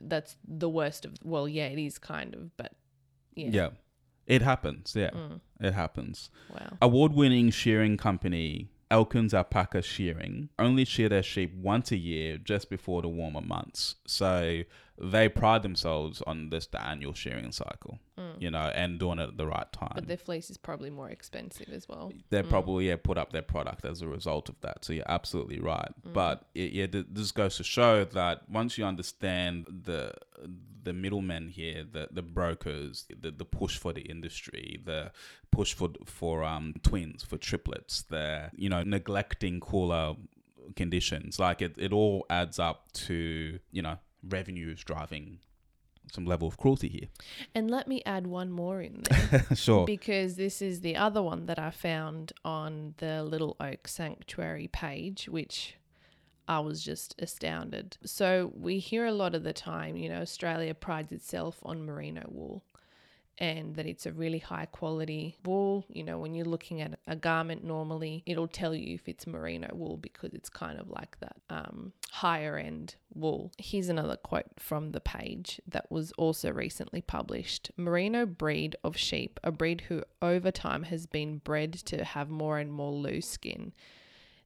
[0.02, 2.74] that's the worst of, well, yeah, it is kind of, but
[3.34, 3.48] yeah.
[3.52, 3.68] yeah.
[4.26, 4.92] it happens.
[4.94, 6.28] Yeah, Mm, it happens.
[6.52, 6.76] wow.
[6.82, 13.02] Award-winning shearing company Elkins Alpaca Shearing only shear their sheep once a year, just before
[13.02, 13.96] the warmer months.
[14.06, 14.62] So
[14.96, 18.40] they pride themselves on this the annual shearing cycle, Mm.
[18.40, 19.90] you know, and doing it at the right time.
[19.96, 22.12] But their fleece is probably more expensive as well.
[22.30, 22.48] they Mm.
[22.48, 24.84] probably yeah put up their product as a result of that.
[24.84, 25.92] So you're absolutely right.
[26.06, 26.12] Mm.
[26.12, 30.12] But it, yeah, th- this goes to show that once you understand the
[30.84, 35.12] the middlemen here, the the brokers, the the push for the industry, the
[35.50, 40.14] push for for um twins, for triplets, the you know neglecting cooler
[40.76, 41.38] conditions.
[41.38, 45.38] Like it, it all adds up to you know revenues driving
[46.12, 47.08] some level of cruelty here.
[47.54, 49.46] And let me add one more in there.
[49.54, 49.84] sure.
[49.84, 55.28] Because this is the other one that I found on the Little Oak Sanctuary page,
[55.28, 55.76] which
[56.46, 57.96] I was just astounded.
[58.04, 62.24] So we hear a lot of the time, you know, Australia prides itself on merino
[62.28, 62.64] wool
[63.38, 65.84] and that it's a really high quality wool.
[65.88, 69.68] You know, when you're looking at a garment normally, it'll tell you if it's merino
[69.72, 73.50] wool because it's kind of like that um, higher end wool.
[73.58, 79.40] Here's another quote from the page that was also recently published Merino breed of sheep,
[79.42, 83.72] a breed who over time has been bred to have more and more loose skin.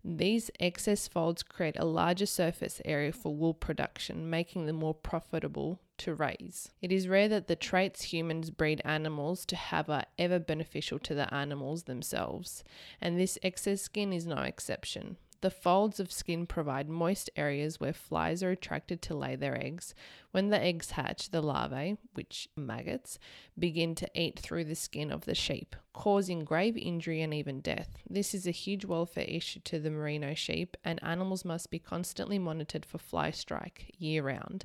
[0.05, 5.81] These excess folds create a larger surface area for wool production, making them more profitable
[5.99, 6.71] to raise.
[6.81, 11.15] It is rare that the traits humans breed animals to have are ever beneficial to
[11.15, 12.63] the animals themselves,
[13.01, 15.17] and this excess skin is no exception.
[15.41, 19.95] The folds of skin provide moist areas where flies are attracted to lay their eggs.
[20.33, 23.19] When the eggs hatch, the larvae, which maggots,
[23.59, 27.99] begin to eat through the skin of the sheep, causing grave injury and even death.
[28.11, 32.39] This is a huge welfare issue to the merino sheep, and animals must be constantly
[32.39, 34.65] monitored for fly strike year round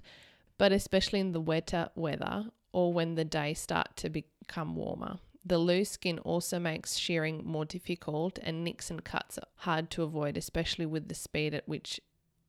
[0.58, 5.20] but especially in the wetter weather or when the days start to become warmer.
[5.46, 10.04] The loose skin also makes shearing more difficult, and nicks and cuts are hard to
[10.04, 12.00] avoid, especially with the speed at which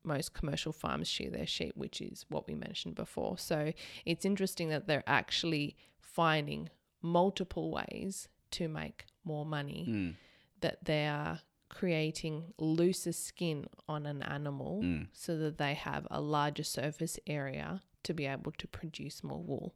[0.04, 3.36] most commercial farms shear their sheep, which is what we mentioned before.
[3.38, 3.72] So
[4.04, 6.68] it's interesting that they're actually finding
[7.02, 10.14] multiple ways to make more money, Mm.
[10.60, 15.08] that they are creating looser skin on an animal Mm.
[15.12, 19.74] so that they have a larger surface area to be able to produce more wool.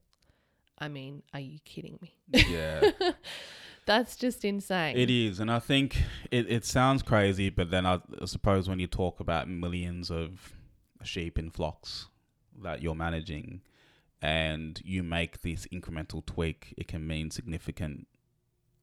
[0.78, 2.14] I mean, are you kidding me?
[2.28, 2.90] Yeah.
[3.86, 4.96] That's just insane.
[4.96, 8.78] It is, and I think it, it sounds crazy, but then I, I suppose when
[8.78, 10.52] you talk about millions of
[11.02, 12.08] sheep in flocks
[12.62, 13.62] that you're managing,
[14.20, 18.06] and you make this incremental tweak, it can mean significant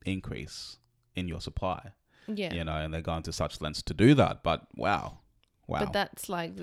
[0.06, 0.78] increase
[1.16, 1.92] in your supply.
[2.28, 2.54] Yeah.
[2.54, 4.44] You know, and they're going to such lengths to do that.
[4.44, 5.20] But wow,
[5.68, 6.54] wow, But that's like,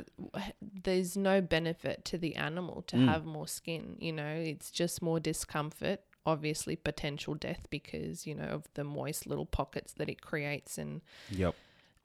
[0.61, 3.07] there's no benefit to the animal to Mm.
[3.09, 3.97] have more skin.
[4.01, 6.01] You know, it's just more discomfort.
[6.25, 11.01] Obviously, potential death because you know of the moist little pockets that it creates, and
[11.31, 11.57] yep,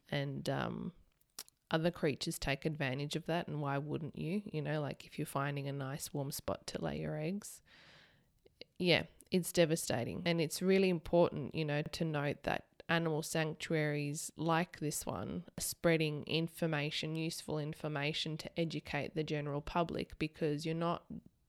[0.10, 0.92] and um,
[1.70, 3.48] other creatures take advantage of that.
[3.48, 4.42] And why wouldn't you?
[4.52, 7.62] You know, like if you're finding a nice warm spot to lay your eggs,
[8.80, 10.24] yeah, it's devastating.
[10.26, 16.24] And it's really important, you know, to note that animal sanctuaries like this one spreading
[16.26, 21.04] information, useful information to educate the general public because you're not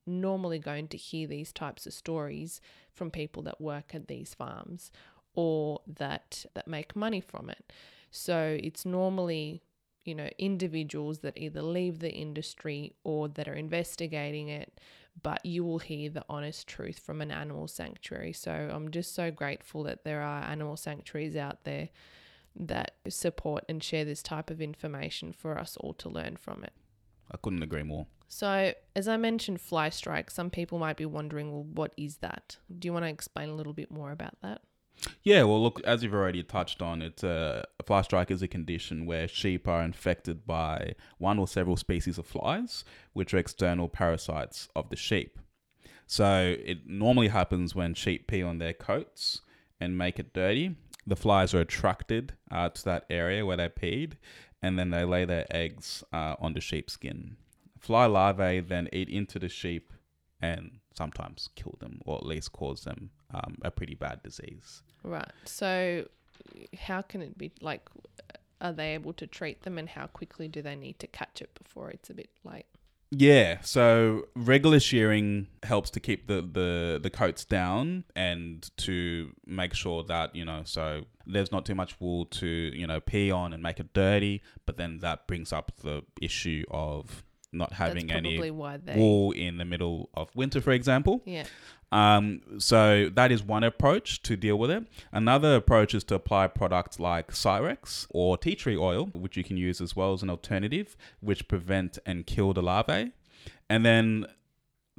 [0.07, 2.61] normally going to hear these types of stories
[2.93, 4.91] from people that work at these farms
[5.35, 7.73] or that that make money from it.
[8.11, 9.63] So it's normally
[10.05, 14.81] you know individuals that either leave the industry or that are investigating it
[15.23, 18.33] but you will hear the honest truth from an animal sanctuary.
[18.33, 21.89] So i'm just so grateful that there are animal sanctuaries out there
[22.57, 26.73] that support and share this type of information for us all to learn from it.
[27.31, 28.07] I couldn't agree more.
[28.27, 32.57] so as i mentioned fly strike some people might be wondering well what is that?
[32.79, 34.61] Do you want to explain a little bit more about that
[35.23, 38.49] Yeah, well, look, as you've already touched on, it's a, a fly strike is a
[38.49, 43.89] condition where sheep are infected by one or several species of flies, which are external
[43.89, 45.39] parasites of the sheep.
[46.07, 49.43] So it normally happens when sheep pee on their coats
[49.81, 50.77] and make it dirty.
[51.07, 54.15] The flies are attracted uh, to that area where they peed,
[54.63, 57.37] and then they lay their eggs uh, on the sheepskin.
[57.79, 59.93] Fly larvae then eat into the sheep
[60.41, 64.83] and sometimes kill them, or at least cause them um, a pretty bad disease.
[65.03, 65.33] right.
[65.45, 66.07] So
[66.89, 67.83] how can it be like
[68.61, 71.51] are they able to treat them and how quickly do they need to catch it
[71.55, 72.67] before it's a bit late?
[73.11, 79.73] Yeah, so regular shearing helps to keep the, the, the coats down and to make
[79.73, 83.55] sure that, you know, so there's not too much wool to, you know, pee on
[83.55, 88.37] and make it dirty, but then that brings up the issue of not having any
[88.97, 91.23] wool in the middle of winter, for example.
[91.25, 91.45] yeah
[91.91, 94.87] Um, so that is one approach to deal with it.
[95.11, 99.57] Another approach is to apply products like Cyrex or tea tree oil, which you can
[99.57, 103.13] use as well as an alternative, which prevent and kill the larvae.
[103.71, 104.27] And then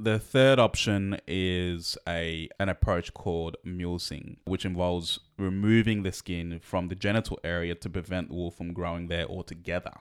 [0.02, 6.88] the third option is a an approach called mulesing, which involves removing the skin from
[6.88, 9.92] the genital area to prevent wool from growing there altogether.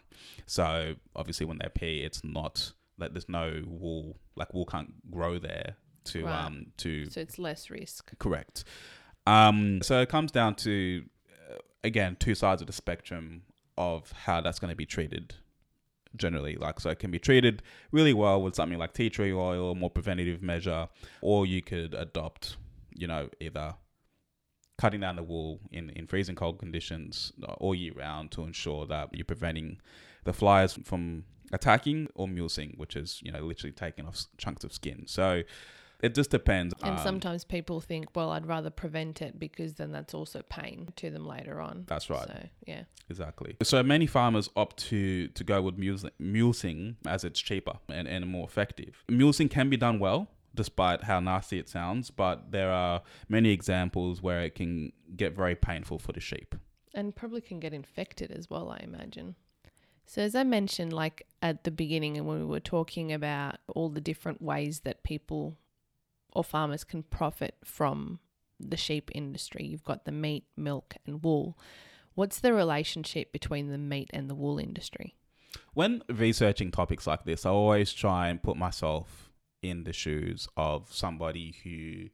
[0.46, 5.38] So obviously, when they pee, it's not like there's no wool, like wool can't grow
[5.38, 5.76] there
[6.06, 6.46] to Right.
[6.46, 8.64] um to so it's less risk correct.
[9.28, 11.04] Um, so it comes down to
[11.52, 13.44] uh, again two sides of the spectrum
[13.78, 15.36] of how that's going to be treated
[16.16, 16.56] generally.
[16.56, 19.90] Like, so it can be treated really well with something like tea tree oil, more
[19.90, 20.88] preventative measure,
[21.22, 22.58] or you could adopt,
[22.96, 23.76] you know, either
[24.78, 28.86] cutting down the wool in, in freezing cold conditions uh, all year round to ensure
[28.88, 29.78] that you're preventing
[30.24, 34.72] the flies from attacking or mulesing, which is, you know, literally taking off chunks of
[34.72, 35.04] skin.
[35.06, 35.44] So,
[36.02, 36.74] it just depends.
[36.82, 40.90] And Um, sometimes people think, well, I'd rather prevent it because then that's also pain
[40.96, 41.84] to them later on.
[41.88, 42.28] That's right.
[42.28, 42.84] So, yeah.
[43.10, 43.58] Exactly.
[43.64, 48.26] So many farmers opt to to go with mulesing, mulesing as it's cheaper and, and
[48.28, 49.04] more effective.
[49.10, 54.22] Mulesing can be done well, despite how nasty it sounds, but there are many examples
[54.22, 56.56] where it can get very painful for the sheep.
[56.94, 59.36] And probably can get infected as well, I imagine.
[60.06, 63.90] So, as I mentioned, like at the beginning, and when we were talking about all
[63.90, 65.56] the different ways that people
[66.34, 68.20] or farmers can profit from
[68.60, 71.58] the sheep industry, you've got the meat, milk, and wool.
[72.16, 75.16] What's the relationship between the meat and the wool industry?
[75.74, 80.94] When researching topics like this, I always try and put myself in the shoes of
[80.94, 82.10] somebody who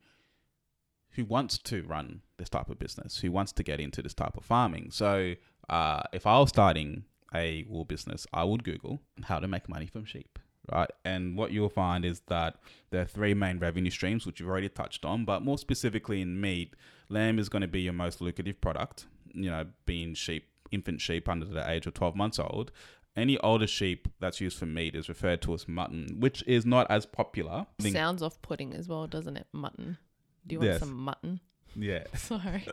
[1.12, 4.36] who wants to run this type of business, who wants to get into this type
[4.36, 4.92] of farming.
[4.92, 5.36] So,
[5.70, 9.86] uh, if I was starting a wool business, I would Google how to make money
[9.86, 10.38] from sheep,
[10.72, 10.90] right?
[11.04, 12.56] And what you'll find is that
[12.92, 16.40] there are three main revenue streams, which you've already touched on, but more specifically in
[16.40, 16.74] meat,
[17.10, 21.28] lamb is going to be your most lucrative product, you know, being sheep, infant sheep
[21.30, 22.72] under the age of 12 months old.
[23.16, 26.90] Any older sheep that's used for meat is referred to as mutton, which is not
[26.92, 27.66] as popular.
[27.80, 29.48] Sounds off putting as well, doesn't it?
[29.54, 29.98] Mutton.
[30.46, 30.80] Do you want Yes.
[30.82, 31.40] some mutton?
[31.76, 32.04] Yeah.
[32.16, 32.68] Sorry.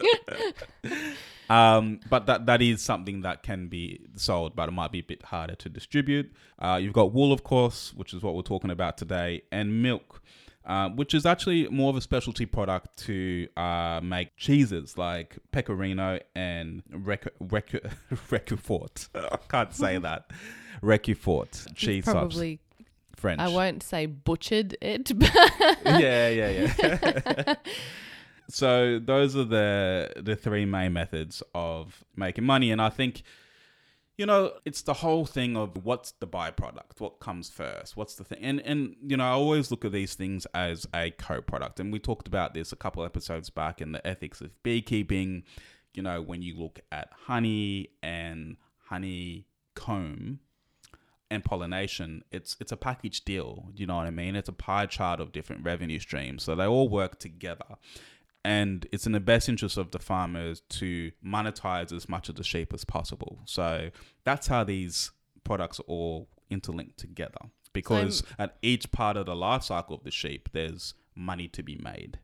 [1.50, 5.02] Um, but that that is something that can be sold, but it might be a
[5.02, 6.32] bit harder to distribute.
[6.58, 10.22] Uh, you've got wool, of course, which is what we're talking about today, and milk,
[10.64, 16.20] uh, which is actually more of a specialty product to uh, make cheeses like pecorino
[16.34, 17.70] and Rec- Rec-
[18.30, 19.08] Recufort.
[19.14, 20.30] I can't say that.
[20.82, 22.14] Recufort cheese subs.
[22.14, 22.60] Probably,
[23.16, 23.40] French.
[23.40, 25.34] I won't say butchered it, but
[25.84, 27.54] yeah, yeah, yeah.
[28.48, 33.22] So those are the the three main methods of making money, and I think
[34.16, 38.24] you know it's the whole thing of what's the byproduct, what comes first, what's the
[38.24, 41.92] thing, and and you know I always look at these things as a co-product, and
[41.92, 45.44] we talked about this a couple episodes back in the ethics of beekeeping.
[45.94, 48.56] You know when you look at honey and
[48.88, 50.40] honeycomb
[51.30, 53.68] and pollination, it's it's a package deal.
[53.74, 54.36] You know what I mean?
[54.36, 57.76] It's a pie chart of different revenue streams, so they all work together.
[58.44, 62.42] And it's in the best interest of the farmers to monetize as much of the
[62.42, 63.38] sheep as possible.
[63.44, 63.90] So
[64.24, 65.12] that's how these
[65.44, 67.38] products are all interlinked together.
[67.72, 71.78] Because at each part of the life cycle of the sheep, there's money to be
[71.82, 72.18] made.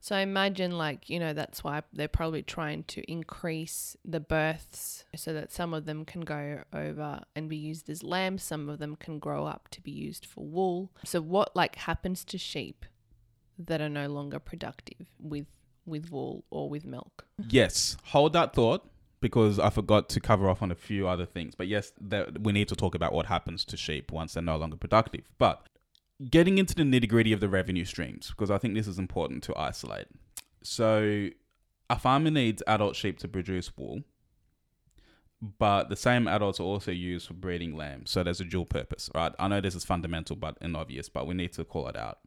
[0.00, 5.04] So I imagine, like, you know, that's why they're probably trying to increase the births
[5.16, 8.78] so that some of them can go over and be used as lambs, some of
[8.78, 10.92] them can grow up to be used for wool.
[11.04, 12.84] So what like happens to sheep
[13.58, 15.46] that are no longer productive with
[15.86, 17.26] with wool or with milk?
[17.48, 18.88] Yes, hold that thought
[19.20, 21.54] because I forgot to cover off on a few other things.
[21.54, 21.92] But yes,
[22.40, 25.22] we need to talk about what happens to sheep once they're no longer productive.
[25.38, 25.66] But
[26.30, 29.42] getting into the nitty gritty of the revenue streams, because I think this is important
[29.44, 30.06] to isolate.
[30.62, 31.30] So,
[31.90, 34.02] a farmer needs adult sheep to produce wool,
[35.40, 38.10] but the same adults are also used for breeding lambs.
[38.10, 39.32] So, there's a dual purpose, right?
[39.38, 42.18] I know this is fundamental but and obvious, but we need to call it out.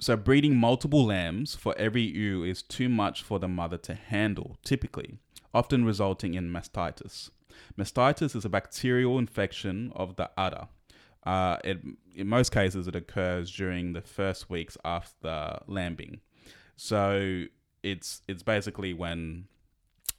[0.00, 4.56] So, breeding multiple lambs for every ewe is too much for the mother to handle,
[4.64, 5.18] typically,
[5.52, 7.28] often resulting in mastitis.
[7.76, 10.68] Mastitis is a bacterial infection of the udder.
[11.26, 11.82] Uh, it,
[12.14, 16.20] in most cases, it occurs during the first weeks after lambing.
[16.76, 17.44] So,
[17.82, 19.48] it's it's basically when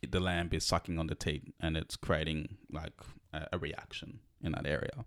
[0.07, 2.93] the lamb is sucking on the teat and it's creating like
[3.33, 5.05] a, a reaction in that area.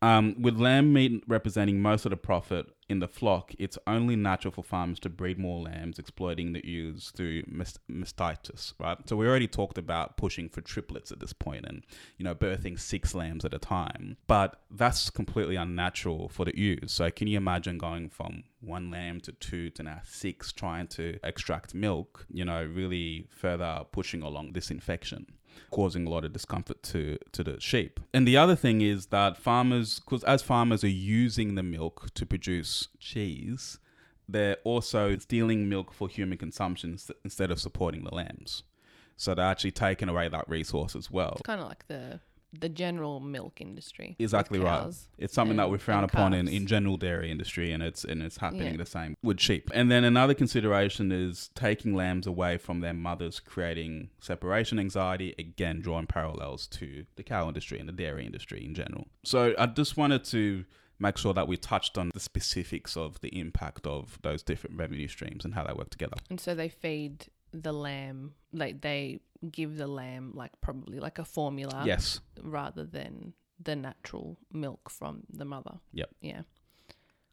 [0.00, 4.52] Um, with lamb meat representing most of the profit in the flock, it's only natural
[4.52, 8.96] for farmers to breed more lambs, exploiting the ewes through mastitis, right?
[9.08, 11.82] So we already talked about pushing for triplets at this point and,
[12.16, 14.16] you know, birthing six lambs at a time.
[14.28, 16.92] But that's completely unnatural for the ewes.
[16.92, 21.18] So can you imagine going from one lamb to two to now six, trying to
[21.24, 25.26] extract milk, you know, really further pushing along this infection?
[25.70, 28.00] Causing a lot of discomfort to to the sheep.
[28.12, 32.26] And the other thing is that farmers, because as farmers are using the milk to
[32.26, 33.78] produce cheese,
[34.28, 38.62] they're also stealing milk for human consumption instead of supporting the lambs.
[39.16, 41.32] So they're actually taking away that resource as well.
[41.32, 42.20] It's kind of like the
[42.52, 44.16] the general milk industry.
[44.18, 44.92] Exactly right.
[45.18, 48.38] It's something that we frown upon in, in general dairy industry, and it's and it's
[48.38, 48.76] happening Yeah.
[48.78, 49.70] the same with sheep.
[49.74, 55.34] And then another consideration is taking lambs away from their mothers, creating separation anxiety.
[55.38, 59.08] Again, drawing parallels to the cow industry and the dairy industry in general.
[59.24, 60.64] So I just wanted to
[61.00, 65.06] make sure that we touched on the specifics of the impact of those different revenue
[65.06, 66.16] streams and how they work together.
[66.28, 69.20] And so they feed the lamb, like they
[69.50, 73.32] give the lamb like probably like a formula yes, rather than
[73.62, 75.78] the natural milk from the mother.
[75.92, 76.10] Yep.
[76.20, 76.42] Yeah.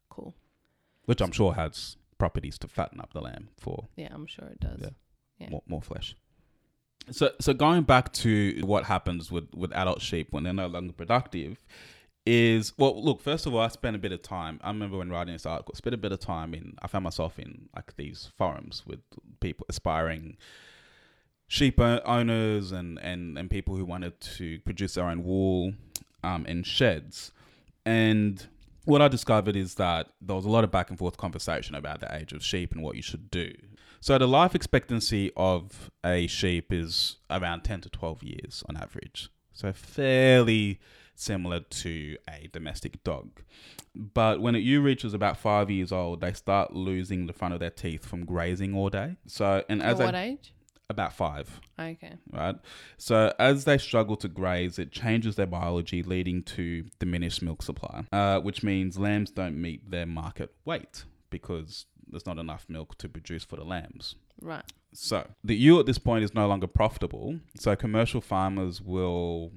[0.08, 0.34] Cool.
[1.04, 4.60] which I'm sure has properties to fatten up the lamb for Yeah, I'm sure it
[4.60, 4.80] does.
[4.80, 4.88] Yeah.
[5.38, 5.50] Yeah.
[5.50, 6.16] more, more flesh.
[7.10, 10.92] So, so going back to what happens with, with adult sheep when they're no longer
[10.92, 11.58] productive
[12.26, 13.20] is well, look.
[13.20, 14.60] First of all, I spent a bit of time.
[14.62, 16.74] I remember when writing this article, spent a bit of time in.
[16.82, 19.00] I found myself in like these forums with
[19.40, 20.36] people aspiring
[21.48, 25.72] sheep owners and and and people who wanted to produce their own wool
[26.24, 27.30] um, in sheds,
[27.84, 28.46] and
[28.84, 32.00] what I discovered is that there was a lot of back and forth conversation about
[32.00, 33.52] the age of sheep and what you should do.
[34.00, 39.28] So the life expectancy of a sheep is around 10 to 12 years on average.
[39.52, 40.78] So fairly
[41.20, 43.42] similar to a domestic dog.
[43.94, 47.60] But when a ewe reaches about five years old, they start losing the front of
[47.60, 49.16] their teeth from grazing all day.
[49.26, 50.52] So, and At as what age?
[50.90, 52.12] about five, Okay.
[52.30, 52.56] right?
[52.98, 58.04] So as they struggle to graze, it changes their biology, leading to diminished milk supply,
[58.12, 63.08] uh, which means lambs don't meet their market weight because there's not enough milk to
[63.08, 64.14] produce for the lambs.
[64.40, 64.62] Right.
[64.92, 67.40] So the ewe at this point is no longer profitable.
[67.58, 69.52] So commercial farmers will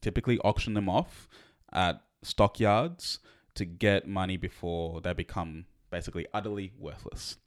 [0.00, 1.28] typically auction them off
[1.72, 3.18] at stockyards
[3.54, 7.38] to get money before they become basically utterly worthless.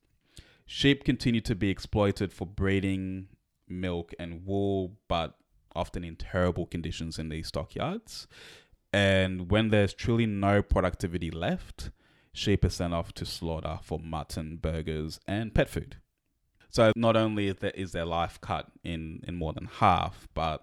[0.66, 3.28] Sheep continue to be exploited for breeding,
[3.68, 5.36] milk, and wool, but
[5.76, 8.28] often in terrible conditions in these stockyards.
[8.94, 11.92] And when there's truly no productivity left,
[12.34, 15.98] sheep are sent off to slaughter for mutton, burgers, and pet food.
[16.70, 20.62] So not only is their, life cut in, in more than half, but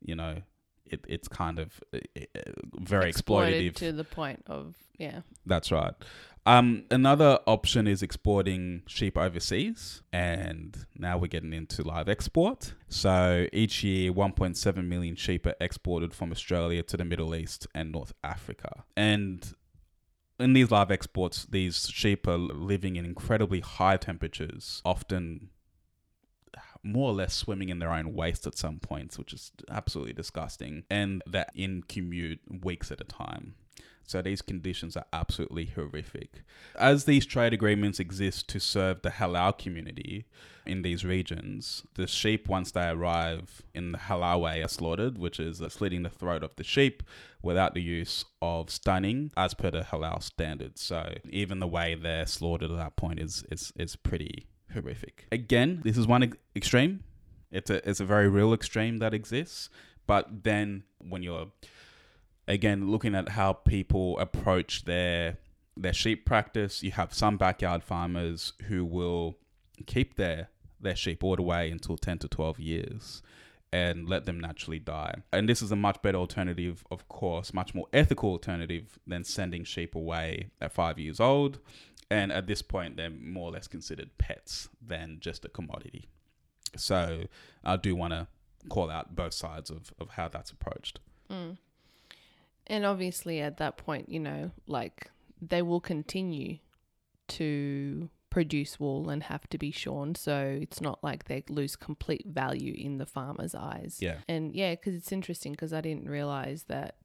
[0.00, 0.42] you know,
[0.90, 2.40] it, it's kind of uh, uh,
[2.74, 3.76] very Exploited exploitative.
[3.76, 5.20] to the point of yeah.
[5.46, 5.94] That's right.
[6.46, 12.74] Um, another option is exporting sheep overseas, and now we're getting into live export.
[12.88, 17.92] So each year, 1.7 million sheep are exported from Australia to the Middle East and
[17.92, 18.84] North Africa.
[18.96, 19.54] And
[20.38, 25.50] in these live exports, these sheep are living in incredibly high temperatures, often
[26.82, 30.84] more or less swimming in their own waste at some points, which is absolutely disgusting.
[30.90, 33.54] And that in commute weeks at a time.
[34.10, 36.42] So these conditions are absolutely horrific.
[36.74, 40.24] As these trade agreements exist to serve the halal community
[40.66, 45.38] in these regions, the sheep, once they arrive in the halal way, are slaughtered, which
[45.38, 47.04] is slitting the throat of the sheep
[47.40, 50.80] without the use of stunning, as per the halal standards.
[50.80, 55.26] So even the way they're slaughtered at that point is is, is pretty horrific.
[55.32, 57.04] Again, this is one extreme.
[57.50, 59.68] It's a it's a very real extreme that exists.
[60.06, 61.48] But then when you're
[62.48, 65.38] again looking at how people approach their
[65.76, 69.36] their sheep practice you have some backyard farmers who will
[69.86, 70.48] keep their
[70.80, 73.22] their sheep all the way until 10 to 12 years
[73.72, 75.14] and let them naturally die.
[75.32, 79.64] And this is a much better alternative of course much more ethical alternative than sending
[79.64, 81.58] sheep away at 5 years old
[82.10, 86.08] and at this point they're more or less considered pets than just a commodity.
[86.76, 87.24] So
[87.64, 88.26] i do want to
[88.68, 91.00] call out both sides of, of how that's approached.
[91.30, 91.56] Mm.
[92.66, 95.10] And obviously, at that point, you know, like
[95.40, 96.58] they will continue
[97.28, 100.14] to produce wool and have to be shorn.
[100.14, 103.98] So it's not like they lose complete value in the farmer's eyes.
[104.00, 106.96] yeah And yeah, because it's interesting because I didn't realize that.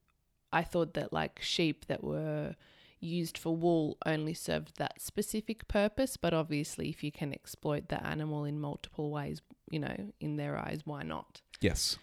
[0.54, 2.56] I thought that like sheep that were
[3.02, 6.16] used for wool only served that specific purpose.
[6.16, 10.58] But obviously, if you can exploit the animal in multiple ways, you know, in their
[10.58, 11.42] eyes, why not?
[11.60, 11.98] yes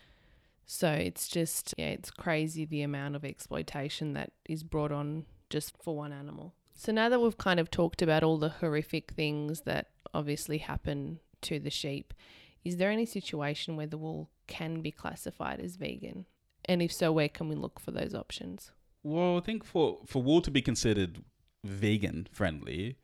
[0.66, 5.76] So it's just, yeah, it's crazy the amount of exploitation that is brought on just
[5.82, 6.54] for one animal.
[6.74, 11.20] So now that we've kind of talked about all the horrific things that obviously happen
[11.42, 12.14] to the sheep,
[12.64, 16.26] is there any situation where the wool can be classified as vegan?
[16.64, 18.70] And if so, where can we look for those options?
[19.02, 21.24] Well, I think for, for wool to be considered
[21.64, 22.96] vegan friendly,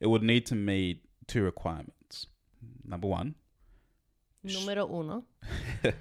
[0.00, 2.26] it would need to meet two requirements.
[2.84, 3.34] Number one,
[4.42, 5.24] Numero uno.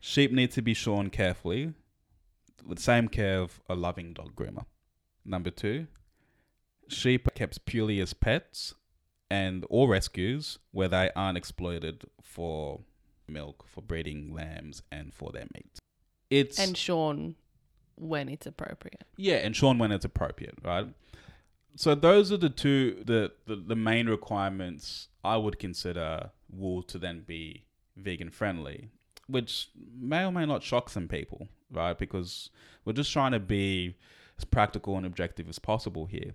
[0.00, 1.74] sheep need to be shorn carefully
[2.64, 4.64] with the same care of a loving dog groomer.
[5.24, 5.86] Number two,
[6.90, 8.74] sheep are kept purely as pets
[9.30, 12.80] and or rescues where they aren't exploited for
[13.28, 15.78] milk, for breeding lambs, and for their meat.
[16.30, 17.36] it's and shorn
[17.96, 19.04] when it's appropriate.
[19.16, 20.86] Yeah, and shorn when it's appropriate, right?
[21.76, 26.98] So those are the two the, the, the main requirements I would consider wool to
[26.98, 27.66] then be
[27.96, 28.88] vegan friendly,
[29.28, 29.68] which
[29.98, 31.96] may or may not shock some people, right?
[31.96, 32.50] Because
[32.84, 33.94] we're just trying to be
[34.36, 36.34] as practical and objective as possible here.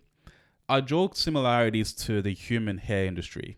[0.68, 3.58] I draw similarities to the human hair industry.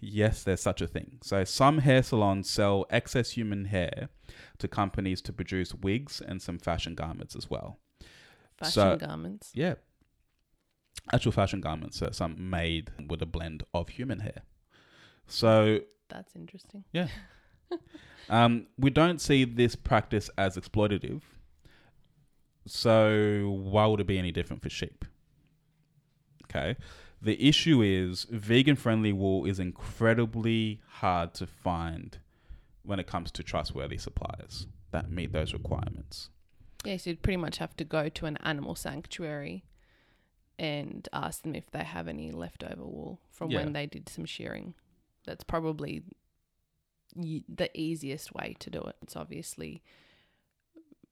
[0.00, 1.18] Yes, there's such a thing.
[1.22, 4.08] So some hair salons sell excess human hair
[4.58, 7.78] to companies to produce wigs and some fashion garments as well.
[8.58, 9.50] Fashion So- garments.
[9.54, 9.74] Yeah.
[11.12, 14.42] Actual fashion garments, so some made with a blend of human hair.
[15.26, 16.84] So That's interesting.
[16.92, 17.08] Yeah.
[18.28, 21.22] um, we don't see this practice as exploitative.
[22.66, 25.04] So why would it be any different for sheep?
[26.50, 26.76] Okay.
[27.22, 32.18] The issue is vegan friendly wool is incredibly hard to find
[32.82, 36.30] when it comes to trustworthy suppliers that meet those requirements.
[36.84, 39.64] Yes, you'd pretty much have to go to an animal sanctuary
[40.58, 43.58] and ask them if they have any leftover wool from Yeah.
[43.64, 44.74] when they did some shearing.
[45.26, 46.02] That's probably
[47.14, 48.96] the easiest way to do it.
[49.02, 49.82] It's obviously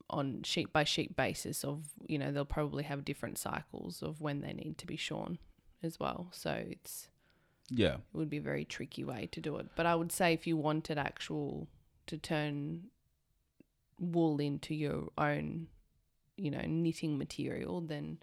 [0.09, 4.41] on sheep by sheep basis of, you know, they'll probably have different cycles of when
[4.41, 5.37] they need to be shorn
[5.83, 6.29] as well.
[6.31, 7.07] So it's
[7.69, 7.95] Yeah.
[7.95, 9.67] it would be a very tricky way to do it.
[9.75, 11.67] But I would say if you wanted actual
[12.07, 12.85] to turn
[13.99, 15.67] wool into your own,
[16.37, 18.17] you know, knitting material, then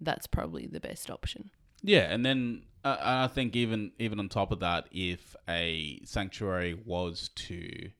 [0.00, 1.50] that's probably the best option.
[1.82, 6.74] Yeah, and then uh, I think even even on top of that, if a sanctuary
[6.74, 7.90] was to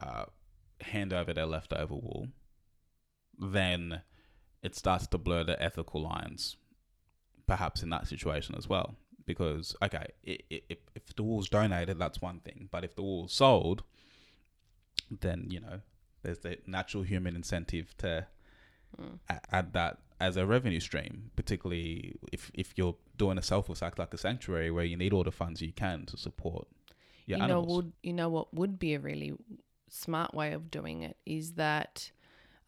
[0.00, 0.26] uh,
[0.80, 2.28] hand over their leftover wool,
[3.38, 4.02] then
[4.62, 6.56] it starts to blur the ethical lines,
[7.46, 8.96] perhaps in that situation as well.
[9.24, 13.02] Because okay, i- i- if if the wool's donated, that's one thing, but if the
[13.02, 13.82] wool's sold,
[15.10, 15.80] then you know
[16.22, 18.26] there's the natural human incentive to
[18.98, 19.18] Mm.
[19.28, 23.98] a- add that as a revenue stream, particularly if, if you're doing a selfless act
[23.98, 26.66] like a sanctuary where you need all the funds you can to support
[27.26, 27.66] your you animals.
[27.68, 29.34] know, would you know what would be a really
[29.90, 32.10] smart way of doing it is that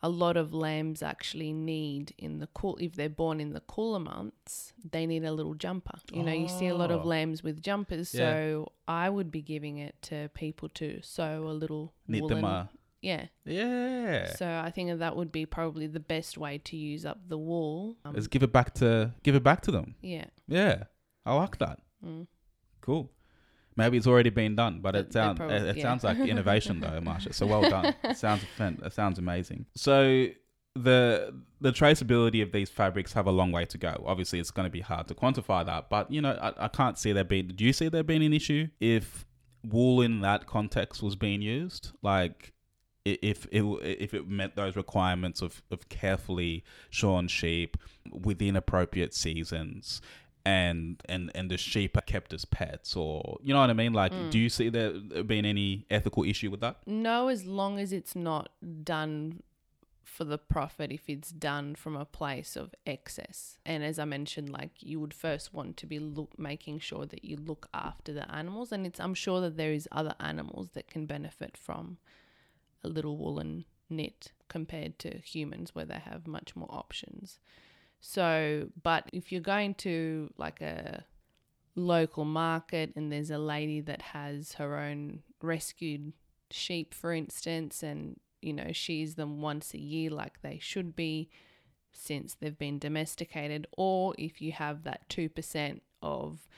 [0.02, 3.98] a lot of lambs actually need in the cool if they're born in the cooler
[4.00, 5.98] months, they need a little jumper.
[6.12, 7.08] You know, you see a lot of Oh.
[7.08, 8.30] lambs with jumpers, Yeah.
[8.30, 12.70] so I would be giving it to people to sew a little them woolen- a
[13.02, 13.26] Yeah.
[13.44, 14.34] yeah.
[14.36, 17.96] So I think that would be probably the best way to use up the wool.
[18.04, 19.96] Um, Let's give it back to give it back to them.
[20.00, 20.26] yeah.
[20.48, 20.84] Yeah,
[21.26, 21.80] I like that.
[22.02, 22.26] Mm.
[22.80, 23.10] Cool.
[23.76, 25.82] Maybe it's already been done, but it sounds it, it yeah.
[25.82, 27.34] sounds like innovation though, Marsha.
[27.34, 27.94] So well done.
[28.04, 29.66] It sounds it sounds amazing.
[29.74, 30.28] So
[30.74, 34.04] the the traceability of these fabrics have a long way to go.
[34.06, 36.98] Obviously, it's going to be hard to quantify that, but you know, I, I can't
[36.98, 37.48] see there being.
[37.48, 39.26] Do you see there being an issue if
[39.64, 41.92] wool in that context was being used?
[42.02, 42.52] Like,
[43.04, 47.76] if it if it met those requirements of of carefully shorn sheep
[48.10, 50.00] within appropriate seasons.
[50.44, 53.92] And, and and the sheep are kept as pets, or you know what I mean.
[53.92, 54.30] Like, Mm.
[54.30, 56.78] do you see there being any ethical issue with that?
[56.86, 58.50] No, as long as it's not
[58.84, 59.42] done
[60.02, 63.58] for the profit, if it's done from a place of excess.
[63.64, 67.24] And as I mentioned, like you would first want to be look making sure that
[67.24, 70.88] you look after the animals, and it's I'm sure that there is other animals that
[70.88, 71.98] can benefit from
[72.82, 77.38] a little woolen knit compared to humans where they have much more options.
[78.00, 81.04] So, but if you're going to like a
[81.74, 86.12] local market and there's a lady that has her own rescued
[86.50, 91.28] sheep, for instance, and you know, she's them once a year like they should be
[91.92, 96.48] since they've been domesticated, or if you have that 2% of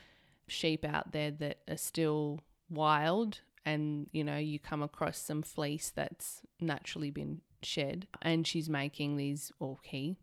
[0.47, 2.39] sheep out there that are still
[2.69, 8.69] wild and you know, you come across some fleece that's naturally been shed and she's
[8.69, 10.17] making these, or he,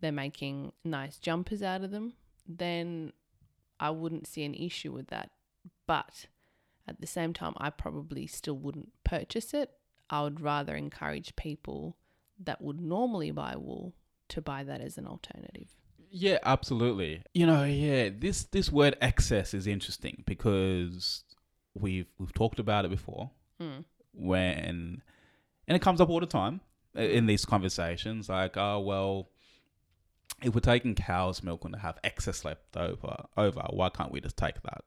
[0.00, 2.14] they're making nice jumpers out of them,
[2.46, 3.12] then
[3.80, 5.30] I wouldn't see an issue with that.
[5.86, 6.26] But
[6.86, 9.70] at the same time, I probably still wouldn't purchase it.
[10.08, 11.96] I would rather encourage people
[12.38, 13.94] that would normally buy wool
[14.28, 15.68] to buy that as an alternative.
[16.10, 17.22] Yeah, absolutely.
[17.34, 21.24] You know, yeah, this this word excess is interesting because
[21.74, 23.30] we've we've talked about it before
[23.60, 23.84] Mm.
[24.12, 25.02] when
[25.66, 26.60] and it comes up all the time
[26.96, 29.30] uh, in these conversations like, oh well,
[30.42, 34.36] if we're taking cow's milk and have excess left over, over, why can't we just
[34.36, 34.84] take that?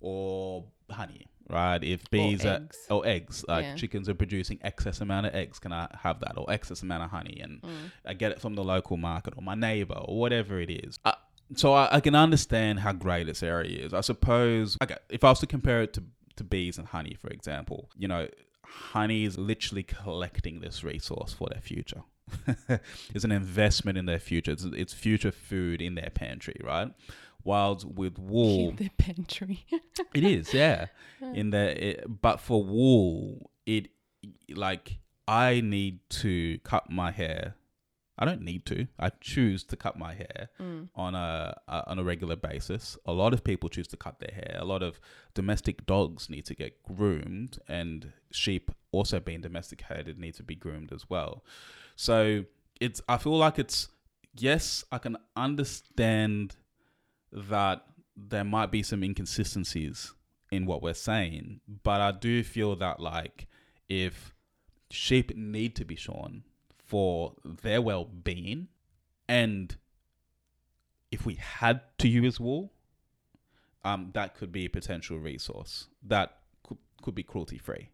[0.00, 1.82] Or honey, right?
[1.82, 2.78] If bees are eggs.
[2.90, 3.74] or eggs, like Yeah.
[3.74, 6.36] chickens are producing excess amount of eggs, can I have that?
[6.36, 7.90] Or excess amount of honey and Mm.
[8.04, 10.98] I get it from the local market or my neighbor or whatever it is.
[11.04, 11.12] Uh,
[11.54, 13.92] so I, I can understand how great this area is.
[13.92, 16.04] I suppose, okay, if I was to compare it to,
[16.36, 18.28] to bees and honey, for example, you know,
[18.92, 22.02] honey is literally collecting this resource for their future.
[23.14, 24.52] it's an investment in their future.
[24.52, 26.92] It's, it's future food in their pantry, right?
[27.44, 29.64] Whilst with wool, In the pantry.
[30.14, 30.86] it is, yeah.
[31.34, 33.88] In the it, but for wool, it
[34.48, 37.56] like I need to cut my hair.
[38.18, 38.86] I don't need to.
[38.98, 40.88] I choose to cut my hair Mm.
[40.94, 42.98] on a, a on a regular basis.
[43.06, 44.56] A lot of people choose to cut their hair.
[44.60, 45.00] A lot of
[45.34, 50.92] domestic dogs need to get groomed, and sheep also being domesticated need to be groomed
[50.92, 51.42] as well.
[51.96, 52.44] So
[52.80, 53.00] it's.
[53.08, 53.88] I feel like it's.
[54.36, 56.56] Yes, I can understand
[57.32, 57.84] that
[58.16, 60.12] there might be some inconsistencies
[60.50, 63.46] in what we're saying, but I do feel that like
[63.88, 64.34] if
[64.90, 66.44] sheep need to be shorn
[66.92, 68.68] for their well-being.
[69.26, 69.74] And
[71.10, 72.70] if we had to use wool
[73.84, 75.88] um, that could be a potential resource.
[76.06, 77.88] That could, could be cruelty free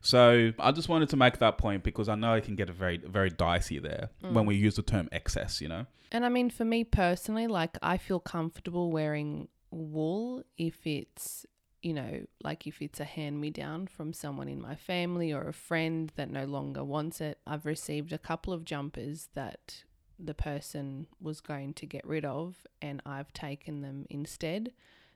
[0.00, 2.98] so i just wanted to make that point because i know it can get very
[2.98, 5.86] very dicey there when we use the term excess you know?
[6.12, 11.46] And I mean, for me personally, like I feel comfortable wearing wool if it's,
[11.82, 15.48] you know, like if it's a hand me down from someone in my family or
[15.48, 17.38] a friend that no longer wants it.
[17.46, 19.84] I've received a couple of jumpers that
[20.18, 24.72] the person was going to get rid of and I've taken them instead.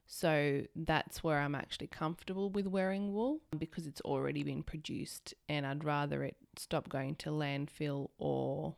[0.06, 5.66] So that's where I'm actually comfortable with wearing wool because it's already been produced and
[5.66, 8.76] I'd rather it stop going to landfill or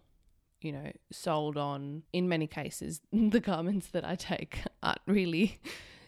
[0.61, 2.03] you know, sold on.
[2.13, 5.61] In many cases, the garments that I take aren't really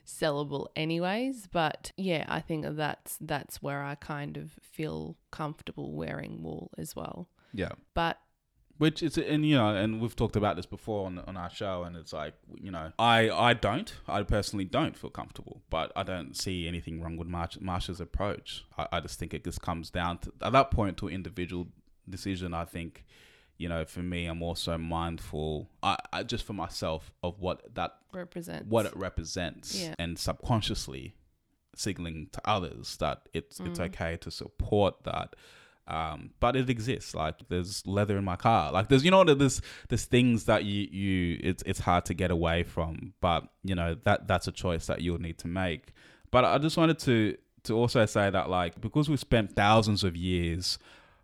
[0.09, 6.43] sellable anyways, but yeah, I think that's that's where I kind of feel comfortable wearing
[6.43, 7.29] wool as well.
[7.53, 8.19] yeah But
[8.79, 11.83] which is and you know and we've talked about this before on, on our show
[11.83, 16.03] and it's like you know i i don't i personally don't feel comfortable but i
[16.05, 19.91] don't see anything wrong with Marsh, marsha's approach I, I just think it just comes
[19.91, 21.67] down to at that point to individual
[22.09, 23.05] decision i think
[23.59, 27.93] you know for me i'm also mindful i, I just for myself of what that
[28.13, 28.67] represents.
[28.69, 29.95] what it represents Yeah.
[29.99, 31.15] and subconsciously
[31.75, 33.87] signaling to others that it's it's Mm.
[33.87, 35.37] okay to support that.
[35.87, 37.15] Um, but it exists.
[37.15, 38.73] Like there's leather in my car.
[38.73, 42.31] Like there's you know there's there's things that you you it's it's hard to get
[42.31, 43.15] away from.
[43.21, 45.93] But you know that that's a choice that you'll need to make.
[46.31, 50.15] But i just wanted to to also say that like because we've spent thousands of
[50.17, 50.79] years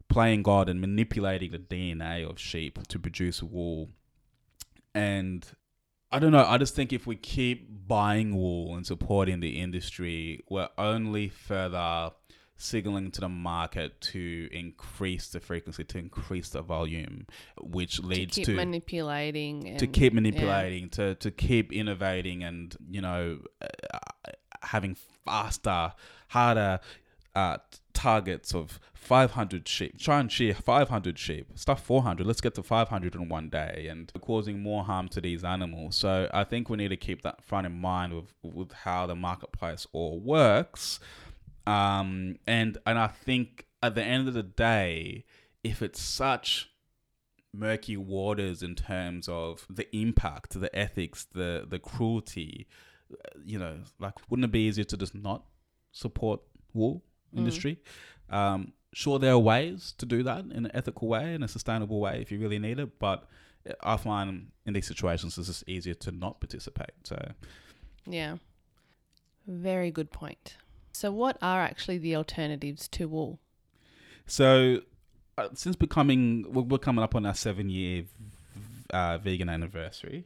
[0.09, 3.89] playing god and manipulating the dna of sheep to produce wool
[4.95, 5.47] and
[6.13, 6.45] I don't know.
[6.47, 12.13] I just think if we keep buying wool and supporting the industry, we're only further
[12.57, 17.27] signaling to the market to increase the frequency, to increase the volume,
[17.61, 22.77] which to leads keep to manipulating and to keep manipulating, to to keep innovating, and
[22.89, 24.31] you know, uh,
[24.63, 25.93] having faster,
[26.29, 26.79] harder
[27.35, 27.57] uh,
[27.95, 29.99] targets of 500 sheep.
[29.99, 31.47] Try and shear 500 sheep.
[31.55, 32.27] Stuff 400.
[32.27, 35.97] Let's get to 500 in one day, and causing more harm to these animals.
[35.97, 39.15] So I think we need to keep that front in mind with with how the
[39.15, 41.01] marketplace all works.
[41.67, 45.25] Um, and and I think at the end of the day,
[45.63, 46.71] if it's such
[47.55, 52.67] murky waters in terms of the impact, the ethics, the the cruelty.
[53.45, 55.45] You know, like wouldn't it be easier to just not
[55.93, 56.41] support
[56.73, 57.05] wool
[57.37, 57.79] industry?
[58.31, 62.01] Um, sure, there are ways to do that in an ethical way, in a sustainable
[62.01, 62.99] way, if you really need it.
[62.99, 63.27] But
[63.83, 66.93] I find in these situations, it's just easier to not participate.
[67.05, 67.19] So
[68.07, 68.37] yeah.
[69.47, 70.57] Very good point.
[70.93, 73.41] So what are actually the alternatives to wool?
[74.27, 74.81] So,
[75.37, 78.05] uh, since becoming, we're, we're coming up on our seven year
[78.91, 80.25] uh, vegan anniversary,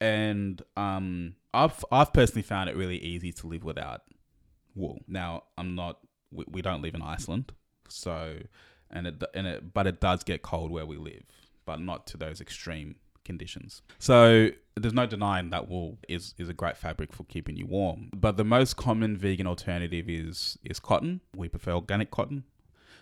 [0.00, 4.02] and um, I've I've personally found it really easy to live without
[4.74, 4.98] wool.
[5.06, 6.00] Now, I'm not,
[6.30, 7.52] we, we don't live in Iceland,
[7.88, 8.38] so,
[8.90, 11.24] and it and it, but it does get cold where we live,
[11.64, 13.82] but not to those extreme conditions.
[13.98, 18.10] So there's no denying that wool is is a great fabric for keeping you warm.
[18.14, 21.20] But the most common vegan alternative is is cotton.
[21.34, 22.44] We prefer organic cotton.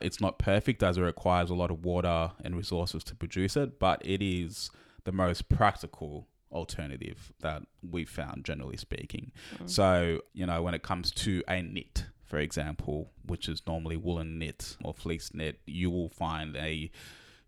[0.01, 3.79] It's not perfect as it requires a lot of water and resources to produce it,
[3.79, 4.71] but it is
[5.05, 9.33] the most practical alternative that we've found generally speaking.
[9.59, 9.71] Mm.
[9.71, 14.39] So, you know, when it comes to a knit, for example, which is normally woolen
[14.39, 16.91] knit or fleece knit, you will find a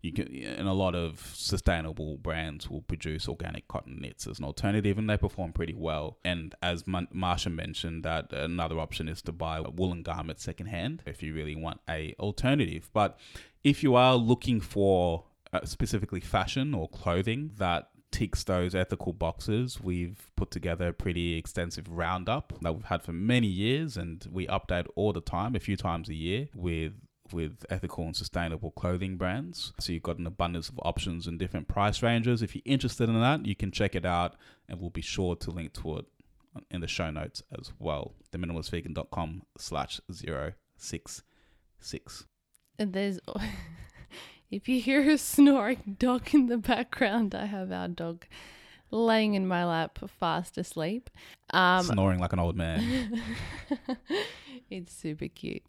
[0.03, 4.45] you can and a lot of sustainable brands will produce organic cotton knits as an
[4.45, 6.19] alternative and they perform pretty well.
[6.23, 11.23] And as Ma- marsha mentioned that another option is to buy woolen garments secondhand if
[11.23, 12.91] you really want a alternative.
[12.93, 13.17] But
[13.63, 19.81] if you are looking for uh, specifically fashion or clothing that ticks those ethical boxes
[19.81, 24.47] we've put together a pretty extensive roundup that we've had for many years and we
[24.47, 26.93] update all the time a few times a year with
[27.33, 29.73] with ethical and sustainable clothing brands.
[29.79, 32.41] So you've got an abundance of options and different price ranges.
[32.41, 34.35] If you're interested in that, you can check it out
[34.69, 36.05] and we'll be sure to link to it
[36.71, 38.13] in the show notes as well.
[38.31, 41.23] Theminimalistvegan.com slash zero six
[41.79, 42.25] six.
[42.79, 43.19] And there's,
[44.51, 48.25] if you hear a snoring dog in the background, I have our dog
[48.91, 51.09] laying in my lap, fast asleep.
[51.51, 53.23] Um, Snoring like an old man.
[54.69, 55.63] it's super cute.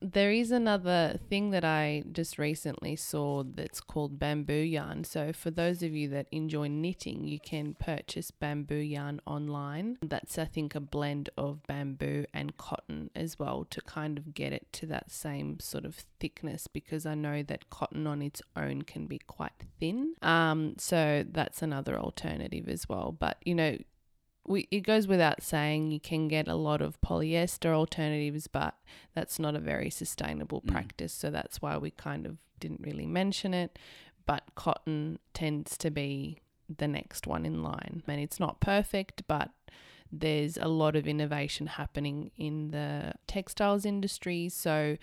[0.00, 5.04] There is another thing that I just recently saw that's called bamboo yarn.
[5.04, 9.98] So, for those of you that enjoy knitting, you can purchase bamboo yarn online.
[10.02, 14.52] That's, I think, a blend of bamboo and cotton as well to kind of get
[14.52, 18.82] it to that same sort of thickness because I know that cotton on its own
[18.82, 20.14] can be quite thin.
[20.22, 23.14] Um, so, that's another alternative as well.
[23.18, 23.78] But, you know,
[24.48, 28.74] we, it goes without saying you can get a lot of polyester alternatives, but
[29.14, 30.72] that's not a very sustainable Mm.
[30.72, 31.12] practice.
[31.12, 33.78] So that's why we kind of didn't really mention it.
[34.26, 36.38] But cotton tends to be
[36.76, 38.02] the next one in line.
[38.06, 39.50] And it's not perfect, but
[40.10, 44.48] there's a lot of innovation happening in the textiles industry.
[44.48, 44.96] So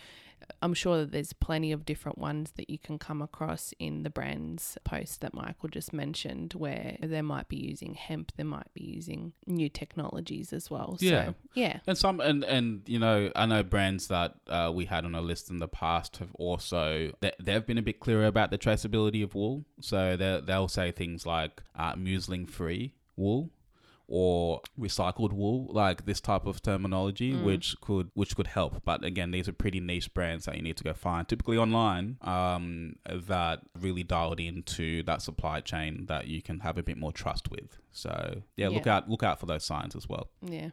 [0.61, 4.09] I'm sure that there's plenty of different ones that you can come across in the
[4.09, 8.83] brands post that Michael just mentioned, where they might be using hemp, they might be
[8.83, 10.97] using new technologies as well.
[10.99, 11.25] Yeah.
[11.25, 11.79] So, yeah.
[11.87, 15.21] And some and and you know I know brands that uh, we had on a
[15.21, 19.23] list in the past have also they, they've been a bit clearer about the traceability
[19.23, 19.65] of wool.
[19.81, 23.49] So they they'll say things like uh, mulesing free wool
[24.07, 27.43] or recycled wool, like this type of terminology, Mm.
[27.43, 28.83] which could which could help.
[28.85, 32.17] But again, these are pretty niche brands that you need to go find, typically online,
[32.21, 37.11] um, that really dialed into that supply chain that you can have a bit more
[37.11, 37.79] trust with.
[37.95, 40.29] So yeah, look out look out for those signs as well.
[40.41, 40.71] Yeah.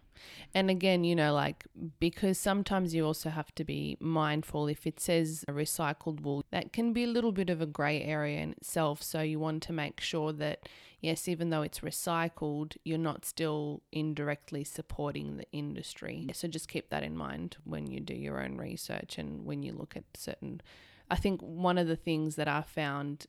[0.55, 1.67] And again, you know, like
[2.01, 6.73] because sometimes you also have to be mindful if it says a recycled wool, that
[6.73, 9.03] can be a little bit of a grey area in itself.
[9.05, 10.69] So you want to make sure that,
[11.01, 16.29] yes, even though it's recycled, you're not still indirectly supporting the industry.
[16.33, 19.73] So just keep that in mind when you do your own research and when you
[19.73, 20.61] look at certain.
[21.09, 23.27] I think one of the things that I found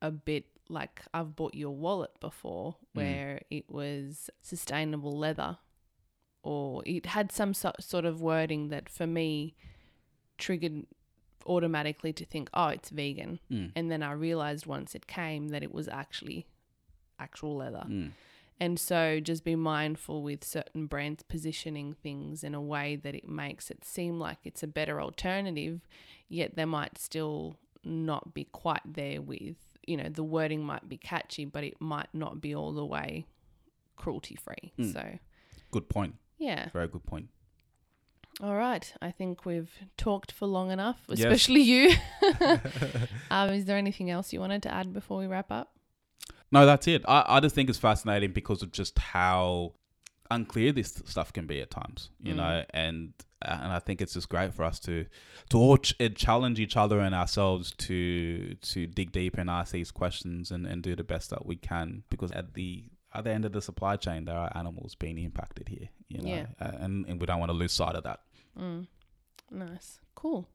[0.00, 5.58] a bit like I've bought your wallet before where it was sustainable leather
[6.42, 9.54] or it had some so- sort of wording that for me
[10.38, 10.86] triggered
[11.46, 13.38] automatically to think, oh, it's vegan.
[13.50, 13.72] Mm.
[13.76, 16.46] And then I realized once it came that it was actually
[17.18, 17.84] actual leather.
[17.88, 18.12] Mm.
[18.60, 23.28] And so just be mindful with certain brands positioning things in a way that it
[23.28, 25.80] makes it seem like it's a better alternative,
[26.28, 29.56] yet they might still not be quite there with,
[29.86, 33.26] you know, the wording might be catchy, but it might not be all the way
[33.96, 34.72] cruelty free.
[34.78, 34.92] Mm.
[34.92, 35.18] So,
[35.70, 36.16] Good point.
[36.38, 36.68] yeah.
[36.72, 37.28] Very good point.
[38.42, 38.92] All right.
[39.02, 41.20] I think we've talked for long enough, Yes.
[41.20, 41.94] especially you.
[43.30, 45.72] um, is there anything else you wanted to add before we wrap up?
[46.50, 47.02] No, that's it.
[47.06, 49.72] I, I just think it's fascinating because of just how
[50.30, 52.36] unclear this stuff can be at times, you Mm.
[52.36, 53.12] know, and
[53.44, 55.06] and I think it's just great for us to
[55.50, 59.72] to all ch- uh, challenge each other and ourselves to to dig deep and ask
[59.72, 62.84] these questions and, and do the best that we can because at the
[63.14, 66.46] other end of the supply chain there are animals being impacted here, you know, Yeah.
[66.60, 68.20] uh, and and we don't want to lose sight of that.
[68.58, 68.86] Mm.
[69.50, 69.98] Nice.
[70.14, 70.48] Cool.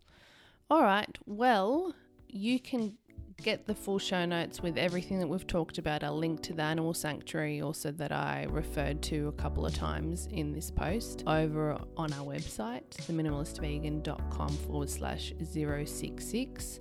[0.70, 1.18] All right.
[1.26, 1.94] Well,
[2.28, 2.98] you can
[3.44, 6.04] get the full show notes with everything that we've talked about.
[6.04, 10.28] I'll link to the animal sanctuary also that I referred to a couple of times
[10.32, 16.80] in this post over on our website, theminimalistvegan.com forward slash 066.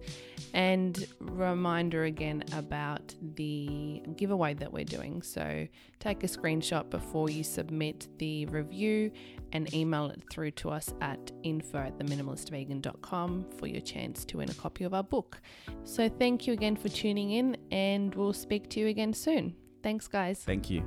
[0.55, 5.23] And reminder again about the giveaway that we're doing.
[5.23, 5.67] So
[6.01, 9.11] take a screenshot before you submit the review
[9.53, 14.51] and email it through to us at info at theminimalistvegan.com for your chance to win
[14.51, 15.41] a copy of our book.
[15.85, 19.55] So thank you again for tuning in and we'll speak to you again soon.
[19.83, 20.41] Thanks, guys.
[20.41, 20.83] Thank you.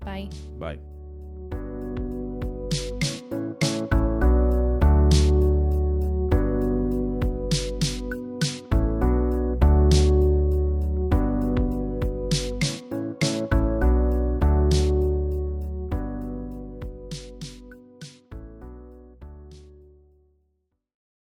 [0.00, 0.28] Bye.
[0.58, 0.78] Bye.